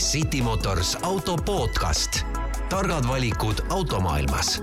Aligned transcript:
City 0.00 0.42
Motors 0.42 0.96
auto 1.02 1.36
podcast, 1.36 2.24
targad 2.68 3.04
valikud 3.08 3.54
automaailmas. 3.68 4.62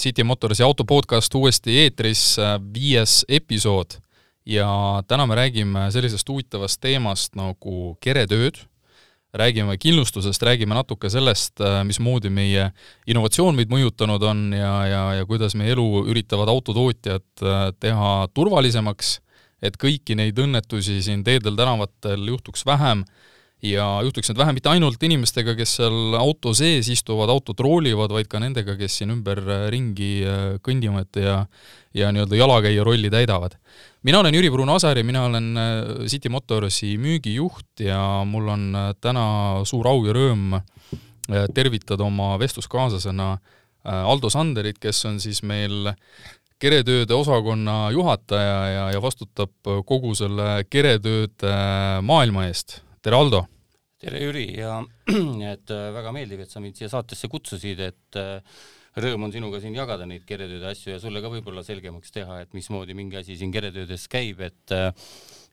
City 0.00 0.24
Motorsi 0.24 0.62
auto 0.62 0.84
podcast 0.84 1.34
uuesti 1.34 1.76
eetris, 1.82 2.36
viies 2.74 3.24
episood. 3.28 3.98
Ja 4.46 5.02
täna 5.08 5.26
me 5.26 5.34
räägime 5.34 5.90
sellisest 5.92 6.28
huvitavast 6.28 6.80
teemast 6.80 7.36
nagu 7.36 7.98
keretööd. 8.00 8.64
Räägime 9.36 9.76
kindlustusest, 9.76 10.42
räägime 10.42 10.74
natuke 10.74 11.12
sellest, 11.12 11.60
äh, 11.60 11.82
mismoodi 11.84 12.32
meie 12.32 12.70
innovatsioon 13.06 13.54
meid 13.54 13.68
mõjutanud 13.68 14.24
on 14.24 14.52
ja, 14.56 14.74
ja, 14.88 15.06
ja 15.20 15.26
kuidas 15.28 15.52
meie 15.54 15.76
elu 15.76 16.06
üritavad 16.08 16.48
autotootjad 16.48 17.44
äh, 17.44 17.72
teha 17.80 18.12
turvalisemaks, 18.32 19.18
et 19.62 19.76
kõiki 19.80 20.16
neid 20.18 20.38
õnnetusi 20.38 21.00
siin 21.02 21.24
teedel-tänavatel 21.26 22.28
juhtuks 22.30 22.66
vähem 22.66 23.04
ja 23.62 23.86
juhtuks 24.06 24.30
need 24.30 24.38
vähem 24.38 24.54
mitte 24.54 24.70
ainult 24.70 25.02
inimestega, 25.02 25.56
kes 25.58 25.78
seal 25.80 26.14
auto 26.18 26.52
sees 26.54 26.88
istuvad, 26.94 27.30
autot 27.32 27.58
roolivad, 27.60 28.12
vaid 28.14 28.30
ka 28.30 28.38
nendega, 28.42 28.76
kes 28.78 29.00
siin 29.00 29.16
ümber 29.16 29.42
äh, 29.42 30.58
kõndivad 30.62 31.18
ja 31.18 31.42
ja 31.98 32.12
nii-öelda 32.12 32.36
jalakäija 32.36 32.84
rolli 32.84 33.10
täidavad. 33.10 33.56
Mina 34.02 34.20
olen 34.20 34.34
Jüri-Bruno 34.34 34.74
Asar 34.74 34.98
ja 34.98 35.04
mina 35.04 35.24
olen 35.24 35.56
äh, 35.56 36.06
City 36.06 36.28
Motorsi 36.28 36.96
müügijuht 36.98 37.80
ja 37.80 38.24
mul 38.26 38.48
on 38.48 38.74
äh, 38.74 38.90
täna 39.00 39.24
suur 39.64 39.88
au 39.88 40.04
ja 40.06 40.14
rõõm 40.14 40.58
äh, 40.58 41.46
tervitada 41.54 42.04
oma 42.04 42.36
vestluskaaslasena 42.38 43.36
Aldo 43.88 44.28
Sanderit, 44.28 44.76
kes 44.82 44.98
on 45.08 45.20
siis 45.22 45.38
meil 45.46 45.86
keretööde 46.62 47.14
osakonna 47.14 47.90
juhataja 47.94 48.56
ja, 48.72 48.86
ja 48.94 49.02
vastutab 49.02 49.52
kogu 49.86 50.14
selle 50.18 50.64
keretööde 50.70 51.54
maailma 52.06 52.48
eest. 52.48 52.80
tere, 53.02 53.18
Aldo! 53.18 53.44
tere, 53.98 54.22
Jüri, 54.22 54.48
ja 54.58 54.80
et 55.54 55.70
väga 55.70 56.14
meeldiv, 56.14 56.44
et 56.44 56.52
sa 56.52 56.62
mind 56.62 56.78
siia 56.78 56.90
saatesse 56.90 57.30
kutsusid, 57.30 57.80
et 57.82 58.20
rõõm 58.98 59.28
on 59.28 59.34
sinuga 59.34 59.60
siin 59.62 59.76
jagada 59.78 60.06
neid 60.06 60.26
keretööde 60.26 60.70
asju 60.70 60.94
ja 60.94 61.00
sulle 61.02 61.22
ka 61.22 61.30
võib-olla 61.32 61.64
selgemaks 61.66 62.14
teha, 62.14 62.42
et 62.42 62.54
mismoodi 62.56 62.96
mingi 62.98 63.18
asi 63.20 63.38
siin 63.38 63.54
keretöödes 63.54 64.06
käib, 64.10 64.42
et 64.46 64.74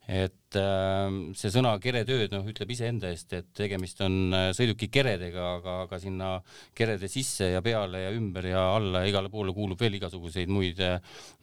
et 0.06 0.58
äh, 0.60 1.08
see 1.34 1.50
sõna 1.50 1.72
keretööd 1.82 2.34
noh, 2.36 2.46
ütleb 2.46 2.70
iseenda 2.76 3.10
eest, 3.10 3.32
et 3.34 3.48
tegemist 3.58 4.02
on 4.06 4.34
äh, 4.38 4.50
sõiduki 4.54 4.90
keredega, 4.94 5.46
aga, 5.58 5.78
aga 5.88 6.00
sinna 6.02 6.30
kerede 6.78 7.10
sisse 7.10 7.50
ja 7.56 7.62
peale 7.66 8.04
ja 8.04 8.12
ümber 8.14 8.46
ja 8.52 8.68
alla 8.76 9.02
ja 9.02 9.10
igale 9.10 9.32
poole 9.34 9.56
kuulub 9.56 9.82
veel 9.82 9.98
igasuguseid 9.98 10.52
muid 10.54 10.82
äh, 10.86 11.00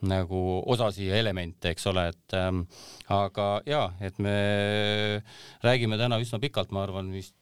nagu 0.07 0.63
osasi 0.71 1.11
ja 1.11 1.19
elemente, 1.19 1.75
eks 1.75 1.91
ole, 1.91 2.07
et 2.15 2.39
ähm, 2.39 2.63
aga 3.11 3.49
ja, 3.67 3.83
et 4.01 4.23
me 4.23 4.37
räägime 5.67 5.99
täna 5.99 6.21
üsna 6.23 6.39
pikalt, 6.43 6.71
ma 6.75 6.87
arvan, 6.87 7.11
vist 7.15 7.35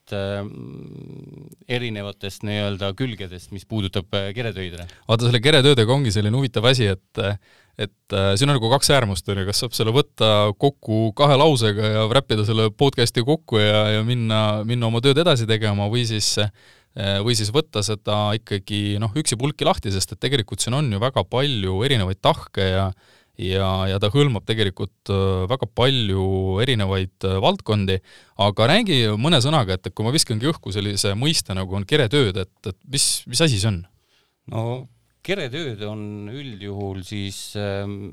erinevatest 1.70 2.42
nii-öelda 2.42 2.88
külgedest, 2.98 3.52
mis 3.54 3.62
puudutab 3.68 4.08
keretöid. 4.34 4.74
vaata, 5.06 5.28
selle 5.28 5.38
keretöödega 5.44 5.94
ongi 5.94 6.10
selline 6.10 6.34
huvitav 6.34 6.66
asi, 6.66 6.88
et 6.90 7.20
et 7.78 8.16
äh, 8.16 8.32
siin 8.38 8.50
on 8.50 8.58
nagu 8.58 8.70
kaks 8.72 8.90
äärmust, 8.94 9.28
on 9.30 9.40
ju, 9.40 9.46
kas 9.48 9.62
saab 9.62 9.76
selle 9.76 9.94
võtta 9.94 10.50
kokku 10.60 11.10
kahe 11.18 11.38
lausega 11.40 11.92
ja 11.94 12.02
räppida 12.12 12.44
selle 12.48 12.70
podcast'i 12.74 13.24
kokku 13.26 13.60
ja, 13.62 13.86
ja 13.96 14.02
minna, 14.06 14.62
minna 14.68 14.90
oma 14.90 15.02
tööd 15.04 15.20
edasi 15.22 15.48
tegema 15.48 15.88
või 15.92 16.04
siis 16.08 16.34
äh, 16.42 16.50
või 17.24 17.36
siis 17.38 17.52
võtta 17.54 17.84
seda 17.86 18.32
ikkagi 18.38 18.98
noh, 19.00 19.14
üksipulki 19.16 19.68
lahti, 19.68 19.92
sest 19.94 20.16
et 20.16 20.22
tegelikult 20.26 20.62
siin 20.62 20.76
on 20.76 20.90
ju 20.90 21.00
väga 21.02 21.24
palju 21.28 21.80
erinevaid 21.86 22.20
tahke 22.22 22.66
ja 22.72 22.90
ja, 23.40 23.68
ja 23.88 23.96
ta 24.02 24.10
hõlmab 24.12 24.44
tegelikult 24.48 25.12
äh, 25.14 25.46
väga 25.48 25.68
palju 25.78 26.60
erinevaid 26.60 27.28
valdkondi, 27.40 28.00
aga 28.44 28.70
räägi 28.74 29.02
mõne 29.16 29.40
sõnaga, 29.40 29.78
et, 29.78 29.86
et 29.86 29.96
kui 29.96 30.04
ma 30.04 30.12
viskangi 30.12 30.50
õhku 30.50 30.74
sellise 30.74 31.14
mõiste 31.16 31.56
nagu 31.56 31.78
on 31.78 31.86
keretööd, 31.88 32.36
et, 32.42 32.56
et 32.66 32.76
mis, 32.92 33.12
mis 33.30 33.40
asi 33.46 33.60
see 33.62 33.70
on? 33.70 33.84
no 34.50 34.64
keretööd 35.26 35.82
on 35.86 36.02
üldjuhul 36.32 37.02
siis 37.06 37.54
ähm, 37.60 38.12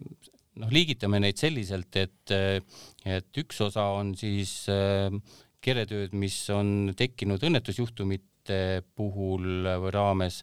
noh, 0.61 0.71
liigitame 0.73 1.21
neid 1.23 1.39
selliselt, 1.39 1.95
et, 1.99 2.33
äh, 2.35 2.61
et 3.05 3.41
üks 3.43 3.61
osa 3.65 3.89
on 3.97 4.13
siis 4.17 4.63
ähm, 4.73 5.21
keretööd, 5.63 6.15
mis 6.17 6.37
on 6.53 6.93
tekkinud 6.97 7.43
õnnetusjuhtumite 7.43 8.83
puhul 8.95 9.67
või 9.83 9.93
raames, 9.93 10.41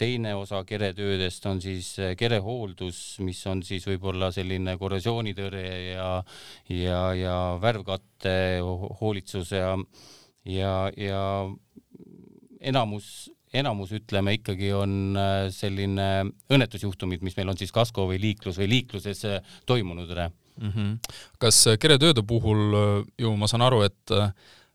teine 0.00 0.32
osa 0.38 0.62
keretöödest 0.64 1.44
on 1.50 1.60
siis 1.62 1.92
äh, 2.00 2.14
kerehooldus, 2.18 3.20
mis 3.26 3.40
on 3.50 3.64
siis 3.66 3.84
võib-olla 3.88 4.30
selline 4.34 4.76
korrosioonitõrje 4.80 5.74
ja, 5.92 6.12
ja, 6.72 7.02
ja 7.16 7.36
värvkatte 7.60 8.34
hoolitsus 9.00 9.52
ja, 9.56 9.74
ja, 10.48 10.74
ja 10.96 11.24
enamus 12.60 13.30
enamus, 13.56 13.92
ütleme 13.96 14.36
ikkagi 14.38 14.70
on 14.76 15.16
äh, 15.18 15.48
selline 15.54 16.30
õnnetusjuhtumid, 16.52 17.24
mis 17.26 17.36
meil 17.38 17.50
on 17.50 17.58
siis 17.58 17.72
kasko 17.74 18.06
või 18.10 18.20
liiklus 18.22 18.60
või 18.60 18.70
liikluses 18.76 19.24
äh, 19.26 19.56
toimunud 19.66 20.10
mm. 20.14 20.70
-hmm. 20.70 20.94
kas 21.42 21.66
äh, 21.66 21.78
keretööde 21.80 22.22
puhul 22.22 23.04
ju 23.18 23.36
ma 23.36 23.50
saan 23.50 23.66
aru, 23.66 23.82
et 23.88 24.16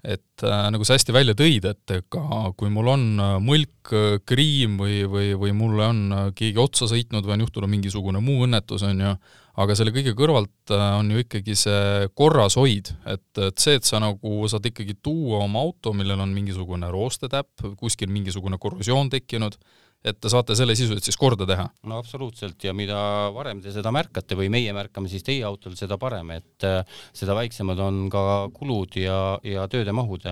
et 0.06 0.44
äh, 0.44 0.68
nagu 0.70 0.86
sa 0.86 0.94
hästi 0.94 1.14
välja 1.14 1.34
tõid, 1.34 1.66
et 1.66 1.92
ega 1.92 2.52
kui 2.58 2.70
mul 2.70 2.92
on 2.92 3.06
mõlk, 3.42 3.94
kriim 4.26 4.78
või, 4.78 5.02
või, 5.10 5.34
või 5.34 5.56
mulle 5.58 5.88
on 5.88 6.04
keegi 6.36 6.62
otsa 6.62 6.86
sõitnud 6.92 7.26
või 7.26 7.40
on 7.40 7.46
juhtunud 7.48 7.72
mingisugune 7.72 8.22
muu 8.22 8.46
õnnetus, 8.46 8.84
on 8.86 9.02
ju, 9.02 9.16
aga 9.62 9.78
selle 9.78 9.94
kõige 9.96 10.16
kõrvalt 10.18 10.74
äh, 10.74 10.84
on 11.00 11.12
ju 11.14 11.24
ikkagi 11.24 11.56
see 11.60 12.10
korrashoid, 12.18 12.92
et, 13.12 13.26
et 13.48 13.62
see, 13.62 13.80
et 13.80 13.88
sa 13.88 14.02
nagu 14.04 14.50
saad 14.52 14.68
ikkagi 14.72 14.98
tuua 15.04 15.44
oma 15.46 15.64
auto, 15.66 15.96
millel 15.96 16.22
on 16.26 16.36
mingisugune 16.36 16.90
roostetäpp, 16.92 17.66
kuskil 17.80 18.12
mingisugune 18.12 18.60
korrosioon 18.62 19.12
tekkinud, 19.14 19.58
et 20.06 20.20
te 20.22 20.30
saate 20.30 20.58
selle 20.58 20.76
sisuliselt 20.78 21.08
siis 21.08 21.18
korda 21.20 21.48
teha? 21.50 21.66
no 21.90 22.00
absoluutselt. 22.02 22.60
Ja 22.68 22.76
mida 22.78 23.00
varem 23.36 23.64
te 23.64 23.74
seda 23.74 23.94
märkate 23.96 24.38
või 24.38 24.52
meie 24.54 24.76
märkame 24.76 25.10
siis 25.12 25.26
teie 25.26 25.46
autol, 25.48 25.78
seda 25.80 25.98
parem, 26.02 26.36
et 26.38 26.68
äh, 26.68 26.82
seda 27.16 27.38
väiksemad 27.38 27.82
on 27.82 28.06
ka 28.14 28.26
kulud 28.56 29.00
ja, 29.02 29.20
ja 29.46 29.70
tööde 29.72 29.96
mahud 29.96 30.28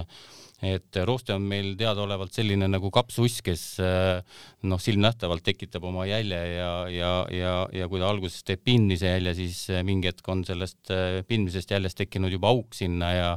et 0.63 0.99
rooste 1.07 1.35
on 1.35 1.43
meil 1.47 1.73
teadaolevalt 1.79 2.33
selline 2.35 2.69
nagu 2.71 2.91
kapsuss, 2.93 3.41
kes 3.45 3.63
eh, 3.83 4.37
noh, 4.69 4.81
silmnähtavalt 4.81 5.43
tekitab 5.45 5.85
oma 5.89 6.07
jälje 6.07 6.39
ja, 6.55 6.71
ja, 6.91 7.11
ja, 7.33 7.55
ja 7.73 7.89
kui 7.91 8.01
ta 8.01 8.09
alguses 8.11 8.45
teeb 8.47 8.63
pinnise 8.65 9.11
jälje, 9.11 9.35
siis 9.41 9.63
eh, 9.73 9.83
mingi 9.85 10.11
hetk 10.11 10.27
on 10.31 10.45
sellest 10.47 10.93
pindmisest 11.27 11.75
jäljest 11.75 11.99
tekkinud 11.99 12.33
juba 12.33 12.53
auk 12.53 12.77
sinna 12.77 13.11
ja, 13.13 13.29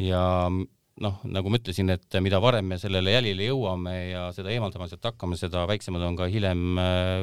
ja 0.00 0.24
noh, 0.48 1.22
nagu 1.26 1.52
ma 1.52 1.60
ütlesin, 1.60 1.90
et 1.94 2.20
mida 2.24 2.40
varem 2.42 2.72
me 2.72 2.78
sellele 2.80 3.16
jälile 3.16 3.50
jõuame 3.50 3.96
ja 4.12 4.28
seda 4.36 4.52
eemaldama 4.54 4.90
sealt 4.90 5.12
hakkame, 5.12 5.40
seda 5.40 5.66
väiksemad 5.70 6.04
on 6.06 6.20
ka 6.20 6.30
hiljem 6.30 6.82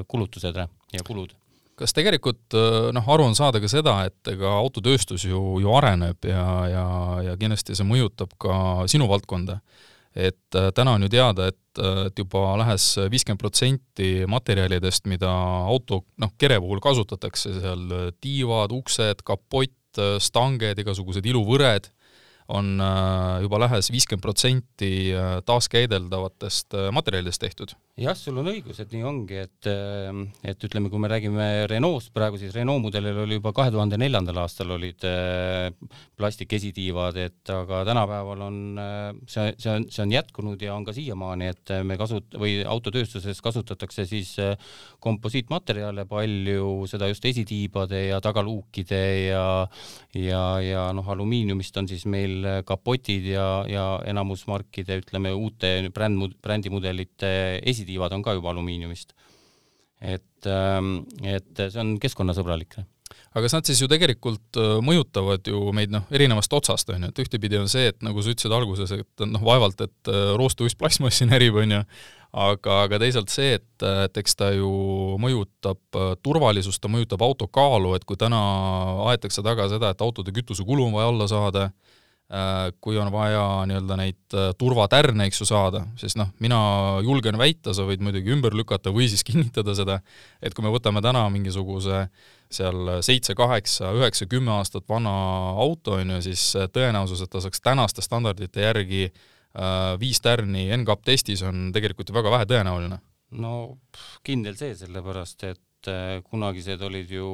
kulutused 0.10 0.60
ja 0.60 1.06
kulud 1.08 1.38
kas 1.80 1.96
tegelikult 1.96 2.58
äh, 2.58 2.90
noh, 2.96 3.12
aru 3.14 3.30
on 3.30 3.38
saada 3.38 3.62
ka 3.64 3.70
seda, 3.72 3.96
et 4.10 4.34
ega 4.34 4.52
autotööstus 4.60 5.26
ju, 5.28 5.42
ju 5.64 5.76
areneb 5.78 6.28
ja, 6.28 6.46
ja, 6.70 6.88
ja 7.30 7.38
kindlasti 7.40 7.78
see 7.78 7.88
mõjutab 7.88 8.36
ka 8.42 8.58
sinu 8.92 9.08
valdkonda. 9.10 9.60
et 10.16 10.58
äh, 10.58 10.72
täna 10.76 10.98
on 10.98 11.06
ju 11.06 11.10
teada, 11.14 11.48
et, 11.54 11.80
äh, 11.80 12.08
et 12.10 12.20
juba 12.20 12.58
lähes 12.60 12.92
viiskümmend 13.12 13.40
protsenti 13.40 14.26
materjalidest, 14.28 15.06
mida 15.08 15.30
auto 15.70 16.04
noh, 16.18 16.34
kere 16.38 16.60
puhul 16.60 16.82
kasutatakse, 16.84 17.54
seal 17.62 17.86
tiivad, 18.22 18.74
uksed, 18.76 19.24
kapott, 19.24 19.76
stanged, 20.22 20.80
igasugused 20.84 21.26
iluvõred 21.26 21.90
on 22.50 22.80
äh, 22.82 23.42
juba 23.44 23.60
lähes 23.62 23.92
viiskümmend 23.94 24.24
protsenti 24.26 24.92
äh, 25.14 25.38
taaskäideldavatest 25.46 26.74
äh, 26.74 26.90
materjalidest 26.96 27.42
tehtud. 27.42 27.76
jah, 28.00 28.16
sul 28.16 28.40
on 28.40 28.48
õigus, 28.48 28.80
et 28.80 28.94
nii 28.96 29.04
ongi, 29.04 29.42
et, 29.44 29.68
et 30.48 30.62
ütleme, 30.64 30.88
kui 30.88 31.02
me 31.04 31.10
räägime 31.12 31.48
Renault'st 31.68 32.14
praegu, 32.16 32.40
siis 32.40 32.54
Renault 32.56 32.80
mudelil 32.86 33.18
oli 33.26 33.36
juba 33.36 33.52
kahe 33.52 33.74
tuhande 33.76 33.98
neljandal 34.00 34.40
aastal 34.46 34.72
olid 34.72 35.04
plastikesitiivad, 36.16 37.20
et 37.20 37.52
aga 37.52 37.82
tänapäeval 37.90 38.46
on 38.46 38.62
see, 39.28 39.52
see 39.60 39.74
on, 39.74 39.90
see 39.92 40.06
on 40.06 40.14
jätkunud 40.16 40.64
ja 40.64 40.78
on 40.78 40.88
ka 40.88 40.96
siiamaani, 40.96 41.50
et 41.52 41.74
me 41.84 42.00
kasut- 42.00 42.40
või 42.40 42.62
autotööstuses 42.64 43.44
kasutatakse 43.44 44.08
siis 44.08 44.32
komposiitmaterjale 45.04 46.08
palju, 46.08 46.72
seda 46.88 47.12
just 47.12 47.28
esitiibade 47.28 48.06
ja 48.06 48.24
tagaluukide 48.24 49.04
ja 49.28 49.44
ja, 50.16 50.44
ja 50.64 50.88
noh, 50.96 51.12
alumiiniumist 51.18 51.84
on 51.84 51.92
siis 51.92 52.08
meil 52.08 52.39
meil 52.40 52.64
kapotid 52.68 53.26
ja, 53.34 53.48
ja 53.70 53.86
enamus 54.08 54.46
markide, 54.48 55.00
ütleme 55.02 55.34
uute 55.36 55.90
bränd, 55.94 56.38
brändimudelite 56.44 57.60
esitiivad 57.64 58.14
on 58.14 58.24
ka 58.24 58.34
juba 58.38 58.54
alumiiniumist. 58.54 59.14
et, 60.00 60.46
ähm, 60.48 61.04
et 61.24 61.60
see 61.60 61.80
on 61.82 61.98
keskkonnasõbralik 62.00 62.78
aga 63.30 63.44
kas 63.46 63.56
nad 63.56 63.68
siis 63.68 63.82
ju 63.82 63.88
tegelikult 63.90 64.58
äh, 64.60 64.78
mõjutavad 64.86 65.46
ju 65.50 65.74
meid 65.76 65.92
noh, 65.94 66.06
erinevast 66.14 66.54
otsast, 66.56 66.90
on 66.94 67.04
ju, 67.04 67.12
et 67.12 67.22
ühtepidi 67.24 67.60
on 67.60 67.68
see, 67.72 67.90
et 67.92 68.00
nagu 68.06 68.22
sa 68.24 68.34
ütlesid 68.34 68.54
alguses, 68.56 68.94
et 68.96 69.26
noh, 69.26 69.44
vaevalt, 69.46 69.82
et 69.86 70.12
äh, 70.12 70.32
roostuist 70.40 70.80
plastmassi 70.80 71.28
närib, 71.30 71.60
on 71.62 71.76
ju, 71.76 71.82
aga, 72.46 72.80
aga 72.86 73.02
teisalt 73.02 73.34
see, 73.34 73.58
et, 73.60 73.86
et 74.06 74.22
eks 74.22 74.38
ta 74.40 74.52
ju 74.56 74.72
mõjutab 75.22 76.00
äh, 76.00 76.12
turvalisust, 76.26 76.82
ta 76.82 76.92
mõjutab 76.92 77.26
auto 77.26 77.50
kaalu, 77.50 77.96
et 77.98 78.06
kui 78.10 78.18
täna 78.20 78.40
aetakse 79.10 79.46
taga 79.46 79.70
seda, 79.72 79.94
et 79.94 80.06
autode 80.06 80.34
kütusekulu 80.36 80.88
on 80.88 80.98
vaja 80.98 81.14
alla 81.14 81.30
saada, 81.30 81.70
kui 82.80 82.98
on 83.02 83.08
vaja 83.10 83.42
nii-öelda 83.66 83.96
neid 83.98 84.36
turvatärne, 84.62 85.26
eks 85.26 85.40
ju, 85.42 85.48
saada, 85.50 85.80
siis 85.98 86.14
noh, 86.20 86.28
mina 86.44 86.60
julgen 87.02 87.40
väita, 87.42 87.74
sa 87.74 87.88
võid 87.88 88.04
muidugi 88.06 88.30
ümber 88.36 88.54
lükata 88.54 88.94
või 88.94 89.08
siis 89.10 89.26
kinnitada 89.30 89.74
seda, 89.74 89.98
et 90.38 90.54
kui 90.54 90.62
me 90.62 90.70
võtame 90.70 91.02
täna 91.02 91.24
mingisuguse 91.34 92.04
äh, 92.04 92.28
seal 92.54 93.00
seitse, 93.06 93.36
kaheksa, 93.38 93.94
üheksa, 93.98 94.28
kümme 94.30 94.52
aastat 94.58 94.88
vana 94.90 95.14
auto, 95.62 96.00
on 96.00 96.16
ju, 96.16 96.22
siis 96.30 96.44
tõenäosus, 96.74 97.22
et 97.24 97.32
ta 97.32 97.42
saaks 97.44 97.62
tänaste 97.62 98.04
standardite 98.06 98.66
järgi 98.66 99.04
äh, 99.06 99.94
viis 100.02 100.22
tärni 100.26 100.68
NCAP 100.80 101.06
testis, 101.12 101.44
on 101.46 101.70
tegelikult 101.76 102.10
ju 102.10 102.18
väga 102.18 102.34
vähetõenäoline. 102.38 103.00
no 103.40 103.54
kindel 104.26 104.58
see, 104.58 104.74
sellepärast 104.76 105.46
et 105.52 105.92
äh, 105.92 106.24
kunagised 106.26 106.82
olid 106.82 107.14
ju 107.14 107.30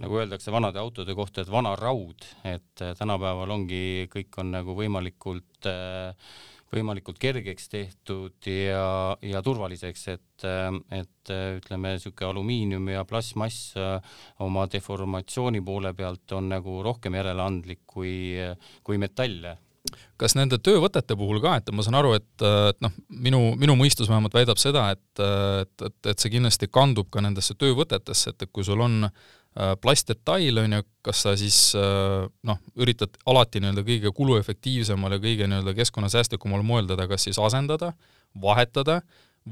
nagu 0.00 0.22
öeldakse 0.22 0.52
vanade 0.52 0.80
autode 0.80 1.14
kohta, 1.16 1.42
et 1.42 1.52
vana 1.52 1.74
raud, 1.76 2.24
et 2.48 2.84
äh, 2.84 2.94
tänapäeval 2.98 3.52
ongi, 3.58 4.08
kõik 4.12 4.40
on 4.40 4.54
nagu 4.54 4.76
võimalikult 4.78 5.68
äh, 5.68 6.14
võimalikult 6.72 7.18
kergeks 7.20 7.68
tehtud 7.68 8.46
ja, 8.48 9.16
ja 9.20 9.42
turvaliseks, 9.44 10.06
et, 10.08 10.44
et 10.96 11.32
ütleme, 11.58 11.96
niisugune 11.98 12.30
alumiinium 12.30 12.86
ja 12.94 13.02
plastmass 13.04 13.74
oma 14.40 14.64
deformatsiooni 14.72 15.60
poole 15.60 15.92
pealt 15.98 16.32
on 16.32 16.48
nagu 16.54 16.78
rohkem 16.86 17.18
järeleandlik 17.20 17.82
kui, 17.84 18.14
kui 18.88 18.96
metall 18.96 19.52
kas 20.16 20.32
nende 20.38 20.56
töövõtete 20.62 21.16
puhul 21.18 21.42
ka, 21.42 21.58
et 21.58 21.68
ma 21.74 21.84
saan 21.84 21.98
aru, 21.98 22.14
et, 22.16 22.44
et 22.70 22.78
noh, 22.80 22.92
minu, 23.26 23.40
minu 23.60 23.74
mõistus 23.76 24.08
vähemalt 24.08 24.32
väidab 24.32 24.60
seda, 24.60 24.86
et, 24.94 25.04
et, 25.20 25.84
et, 25.88 25.98
et 26.14 26.22
see 26.22 26.32
kindlasti 26.32 26.70
kandub 26.72 27.10
ka 27.12 27.20
nendesse 27.20 27.58
töövõtetesse, 27.60 28.32
et, 28.32 28.46
et 28.46 28.52
kui 28.54 28.64
sul 28.64 28.80
on 28.80 29.10
äh, 29.10 29.10
Äh, 29.10 29.41
plastdetail, 29.54 30.62
on 30.62 30.78
ju, 30.78 30.84
kas 31.04 31.24
sa 31.26 31.34
siis 31.36 31.58
äh, 31.76 32.22
noh, 32.48 32.60
üritad 32.80 33.18
alati 33.28 33.60
nii-öelda 33.60 33.84
kõige 33.84 34.12
kuluefektiivsemal 34.16 35.18
ja 35.18 35.20
kõige 35.20 35.48
nii-öelda 35.50 35.74
keskkonnasäästlikumal 35.76 36.64
moel 36.64 36.88
teda 36.88 37.04
kas 37.10 37.28
siis 37.28 37.40
asendada, 37.42 37.92
vahetada, 38.40 39.02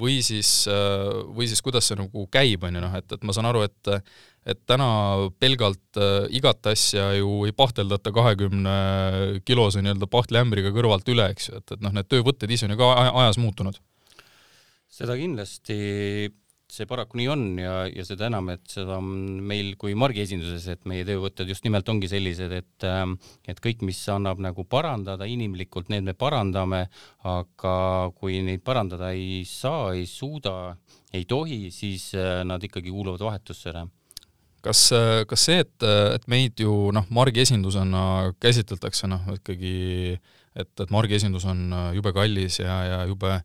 või 0.01 0.21
siis, 0.25 0.65
äh, 0.71 1.21
või 1.37 1.51
siis 1.51 1.61
kuidas 1.63 1.91
see 1.91 1.99
nagu 2.01 2.25
käib, 2.33 2.65
on 2.65 2.79
ju 2.79 2.85
noh, 2.85 2.97
et, 2.97 3.13
et 3.13 3.27
ma 3.27 3.37
saan 3.37 3.51
aru, 3.51 3.67
et 3.69 3.95
et 4.49 4.57
täna 4.65 4.87
pelgalt 5.37 5.99
äh, 6.01 6.25
igat 6.33 6.65
asja 6.71 7.11
ju 7.19 7.43
ei 7.45 7.53
pahteldata 7.53 8.09
kahekümne 8.17 8.77
kilose 9.45 9.83
nii-öelda 9.85 10.09
pahtliämbriga 10.09 10.73
kõrvalt 10.73 11.09
üle, 11.13 11.29
eks 11.35 11.51
ju, 11.51 11.61
et, 11.61 11.75
et 11.77 11.85
noh, 11.85 11.93
need 11.93 12.09
töövõtted 12.09 12.51
ise 12.51 12.65
on 12.65 12.73
ju 12.73 12.81
ka 12.81 12.89
ajas 13.11 13.37
muutunud. 13.43 13.77
seda 14.91 15.17
kindlasti 15.21 15.77
see 16.73 16.87
paraku 16.91 17.19
nii 17.21 17.29
on 17.33 17.45
ja, 17.61 17.75
ja 17.91 18.05
seda 18.07 18.29
enam, 18.31 18.51
et 18.55 18.65
seda 18.71 18.99
on 19.01 19.41
meil 19.47 19.75
kui 19.81 19.95
margiesinduses, 19.99 20.67
et 20.73 20.89
meie 20.91 21.07
töövõtted 21.09 21.51
just 21.51 21.67
nimelt 21.67 21.89
ongi 21.93 22.11
sellised, 22.11 22.55
et 22.57 22.89
ähm, 22.89 23.17
et 23.49 23.61
kõik, 23.63 23.85
mis 23.87 24.01
annab 24.13 24.43
nagu 24.43 24.65
parandada 24.69 25.29
inimlikult, 25.29 25.91
need 25.93 26.07
me 26.07 26.17
parandame, 26.19 26.87
aga 27.27 27.77
kui 28.19 28.41
neid 28.47 28.65
parandada 28.67 29.13
ei 29.17 29.43
saa, 29.49 29.95
ei 29.97 30.07
suuda, 30.11 30.75
ei 31.13 31.27
tohi, 31.29 31.67
siis 31.75 32.13
äh, 32.19 32.43
nad 32.47 32.63
ikkagi 32.65 32.93
kuuluvad 32.93 33.27
vahetusse 33.31 33.73
ära 33.75 33.87
kas, 34.65 34.91
äh, 34.93 35.23
kas 35.29 35.47
see, 35.49 35.63
et, 35.65 35.89
et 36.15 36.27
meid 36.31 36.61
ju 36.61 36.91
noh, 36.95 37.07
margiesindusena 37.17 38.35
käsitletakse 38.43 39.09
noh, 39.11 39.25
ikkagi 39.39 40.19
et, 40.59 40.73
et 40.83 40.91
margiesindus 40.93 41.47
on 41.51 41.69
äh, 41.73 41.91
jube 41.99 42.13
kallis 42.17 42.61
ja, 42.63 42.81
ja 42.87 43.03
jube 43.09 43.41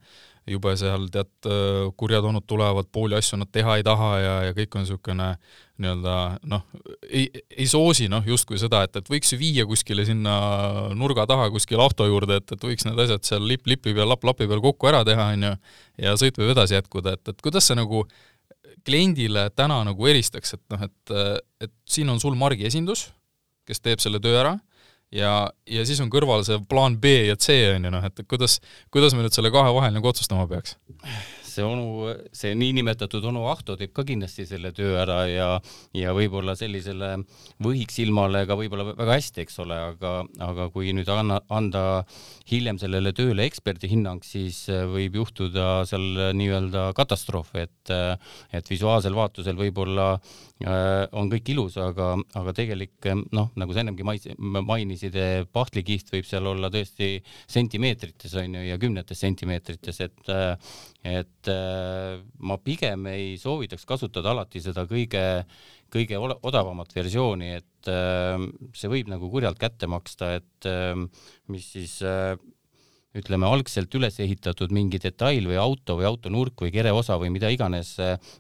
jube 0.49 0.75
seal 0.77 1.07
tead, 1.13 1.29
kurjad 1.97 2.25
onud 2.29 2.45
tulevad, 2.47 2.87
pooli 2.93 3.17
asju 3.17 3.39
nad 3.41 3.49
teha 3.53 3.79
ei 3.79 3.85
taha 3.85 4.09
ja, 4.21 4.33
ja 4.47 4.55
kõik 4.57 4.75
on 4.75 4.83
niisugune 4.85 5.29
nii-öelda 5.81 6.17
noh, 6.51 6.61
ei, 7.09 7.25
ei 7.49 7.65
soosi 7.67 8.07
noh, 8.11 8.23
justkui 8.29 8.59
seda, 8.61 8.83
et, 8.85 8.95
et 8.99 9.09
võiks 9.11 9.33
ju 9.33 9.39
viia 9.41 9.65
kuskile 9.67 10.05
sinna 10.07 10.35
nurga 10.95 11.25
taha 11.29 11.49
kuskile 11.53 11.83
auto 11.83 12.07
juurde, 12.07 12.37
et, 12.39 12.53
et 12.55 12.67
võiks 12.69 12.85
need 12.87 13.01
asjad 13.07 13.25
seal 13.27 13.47
lipp 13.49 13.67
lipi 13.67 13.95
peal, 13.95 14.07
lapp 14.11 14.23
lapi 14.27 14.47
peal 14.47 14.61
kokku 14.63 14.91
ära 14.91 15.01
teha, 15.07 15.31
on 15.33 15.49
ju, 15.49 15.51
ja 16.05 16.15
sõit 16.21 16.37
võib 16.39 16.53
edasi 16.53 16.77
jätkuda, 16.77 17.17
et, 17.17 17.33
et 17.33 17.43
kuidas 17.43 17.67
see 17.67 17.79
nagu 17.79 18.05
kliendile 18.85 19.49
täna 19.57 19.81
nagu 19.87 20.07
eristaks, 20.07 20.55
et 20.55 20.63
noh, 20.71 20.85
et, 20.85 21.17
et 21.65 21.75
siin 21.89 22.09
on 22.13 22.21
sul 22.21 22.37
margiesindus, 22.39 23.09
kes 23.65 23.81
teeb 23.81 24.03
selle 24.03 24.21
töö 24.21 24.37
ära 24.43 24.55
ja, 25.13 25.31
ja 25.69 25.85
siis 25.87 26.01
on 26.03 26.11
kõrval 26.13 26.45
see 26.47 26.59
plaan 26.69 26.99
B 27.01 27.13
ja 27.29 27.37
C 27.37 27.57
on 27.75 27.87
ju 27.87 27.93
noh, 27.93 28.05
et 28.05 28.25
kuidas, 28.29 28.59
kuidas 28.93 29.15
me 29.15 29.25
nüüd 29.25 29.35
selle 29.35 29.53
kahe 29.53 29.73
vahel 29.75 29.95
nagu 29.95 30.11
otsustama 30.11 30.47
peaks? 30.49 30.77
see 31.55 31.63
onu, 31.63 32.11
see 32.35 32.51
niinimetatud 32.57 33.23
onu 33.29 33.45
Ahto 33.47 33.77
teeb 33.79 33.93
ka 33.95 34.03
kindlasti 34.07 34.43
selle 34.49 34.73
töö 34.75 34.97
ära 34.99 35.21
ja, 35.29 35.47
ja 35.95 36.11
võib-olla 36.15 36.55
sellisele 36.59 37.13
võhiksilmale 37.63 38.43
ka 38.49 38.57
võib-olla 38.59 38.89
väga 38.89 39.15
hästi, 39.15 39.45
eks 39.45 39.61
ole, 39.63 39.77
aga, 39.93 40.13
aga 40.43 40.67
kui 40.73 40.91
nüüd 40.95 41.09
anna, 41.13 41.39
anda 41.47 41.85
hiljem 42.51 42.79
sellele 42.81 43.13
tööle 43.15 43.47
eksperdi 43.47 43.87
hinnang, 43.93 44.25
siis 44.27 44.65
võib 44.91 45.15
juhtuda 45.21 45.85
seal 45.87 46.35
nii-öelda 46.35 46.89
katastroof, 46.97 47.53
et, 47.61 47.93
et 48.51 48.73
visuaalsel 48.73 49.15
vaatusel 49.15 49.55
võib-olla 49.59 50.15
äh, 50.17 50.35
on 50.63 51.27
kõik 51.27 51.49
ilus, 51.51 51.75
aga, 51.83 52.13
aga 52.39 52.53
tegelik 52.55 53.09
noh, 53.35 53.49
nagu 53.59 53.75
sa 53.75 53.81
ennemgi 53.81 54.05
mainisid, 54.07 55.17
pahtlikiht 55.51 56.13
võib 56.13 56.27
seal 56.29 56.47
olla 56.47 56.69
tõesti 56.71 57.17
sentimeetrites 57.51 58.37
on 58.39 58.55
ju 58.55 58.63
ja 58.63 58.77
kümnetes 58.79 59.19
sentimeetrites, 59.19 59.99
et 60.07 60.31
et 61.05 61.49
äh, 61.51 62.17
ma 62.41 62.57
pigem 62.57 63.05
ei 63.11 63.35
soovitaks 63.37 63.85
kasutada 63.85 64.31
alati 64.33 64.61
seda 64.63 64.87
kõige, 64.89 65.21
kõige 65.93 66.17
odavamat 66.17 66.95
versiooni, 66.95 67.51
et 67.59 67.91
äh, 67.91 68.41
see 68.73 68.89
võib 68.91 69.11
nagu 69.13 69.29
kurjalt 69.29 69.61
kätte 69.61 69.89
maksta, 69.91 70.33
et 70.39 70.69
äh, 70.69 70.97
mis 71.53 71.69
siis 71.75 71.99
ütleme, 73.15 73.47
algselt 73.47 73.93
üles 73.95 74.19
ehitatud 74.23 74.73
mingi 74.75 74.99
detail 75.01 75.47
või 75.47 75.59
auto 75.61 75.95
või 75.99 76.07
autonurk 76.09 76.65
või 76.65 76.73
kereosa 76.73 77.17
või 77.21 77.31
mida 77.33 77.51
iganes 77.53 77.95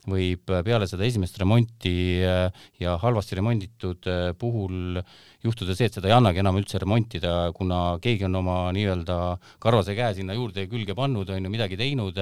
võib 0.09 0.43
peale 0.45 0.87
seda 0.89 1.05
esimest 1.07 1.39
remonti 1.41 1.95
ja 2.21 2.97
halvasti 3.01 3.39
remonditud 3.39 4.09
puhul 4.39 4.99
juhtuda 5.45 5.75
see, 5.77 5.89
et 5.89 5.97
seda 5.97 6.09
ei 6.09 6.15
annagi 6.15 6.41
enam 6.41 6.57
üldse 6.59 6.79
remontida, 6.81 7.35
kuna 7.55 7.97
keegi 8.03 8.27
on 8.27 8.39
oma 8.41 8.57
nii-öelda 8.75 9.17
karvase 9.63 9.95
käe 9.97 10.15
sinna 10.17 10.35
juurde 10.37 10.65
külge 10.71 10.95
pannud, 10.97 11.29
on 11.29 11.45
ju, 11.47 11.53
midagi 11.53 11.77
teinud, 11.79 12.17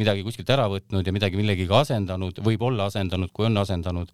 midagi 0.00 0.24
kuskilt 0.26 0.50
ära 0.54 0.68
võtnud 0.72 1.06
ja 1.06 1.14
midagi 1.14 1.38
millegiga 1.40 1.82
asendanud, 1.82 2.40
võib-olla 2.44 2.88
asendanud, 2.90 3.32
kui 3.34 3.48
on 3.50 3.60
asendanud 3.62 4.12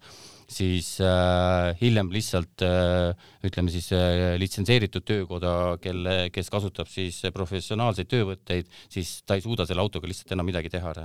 siis 0.49 0.95
äh, 1.03 1.75
hiljem 1.81 2.09
lihtsalt 2.13 2.63
äh, 2.65 3.13
ütleme 3.45 3.71
siis 3.73 3.91
äh, 3.95 4.35
litsenseeritud 4.41 5.05
töökoda, 5.05 5.53
kelle, 5.83 6.17
kes 6.33 6.49
kasutab 6.53 6.89
siis 6.91 7.21
professionaalseid 7.35 8.09
töövõtteid, 8.09 8.69
siis 8.91 9.19
ta 9.23 9.37
ei 9.37 9.45
suuda 9.45 9.67
selle 9.69 9.85
autoga 9.85 10.09
lihtsalt 10.09 10.33
enam 10.35 10.49
midagi 10.49 10.73
teha. 10.73 10.95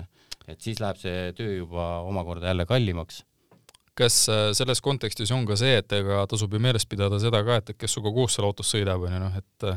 et 0.48 0.60
siis 0.60 0.80
läheb 0.80 0.98
see 1.00 1.32
töö 1.36 1.60
juba 1.60 2.00
omakorda 2.08 2.52
jälle 2.52 2.66
kallimaks 2.66 3.22
kas 3.98 4.16
äh, 4.32 4.48
selles 4.56 4.82
kontekstis 4.84 5.30
on 5.34 5.44
ka 5.48 5.56
see, 5.58 5.76
et 5.80 5.92
ega 5.96 6.24
tasub 6.30 6.54
ju 6.54 6.60
meeles 6.62 6.86
pidada 6.90 7.18
seda 7.22 7.42
ka, 7.46 7.60
et, 7.60 7.72
et 7.72 7.80
kes 7.80 7.94
sinuga 7.94 8.12
koos 8.16 8.36
seal 8.36 8.48
autos 8.48 8.72
sõidab, 8.74 9.06
on 9.06 9.14
ju 9.14 9.22
noh, 9.22 9.38
et 9.38 9.68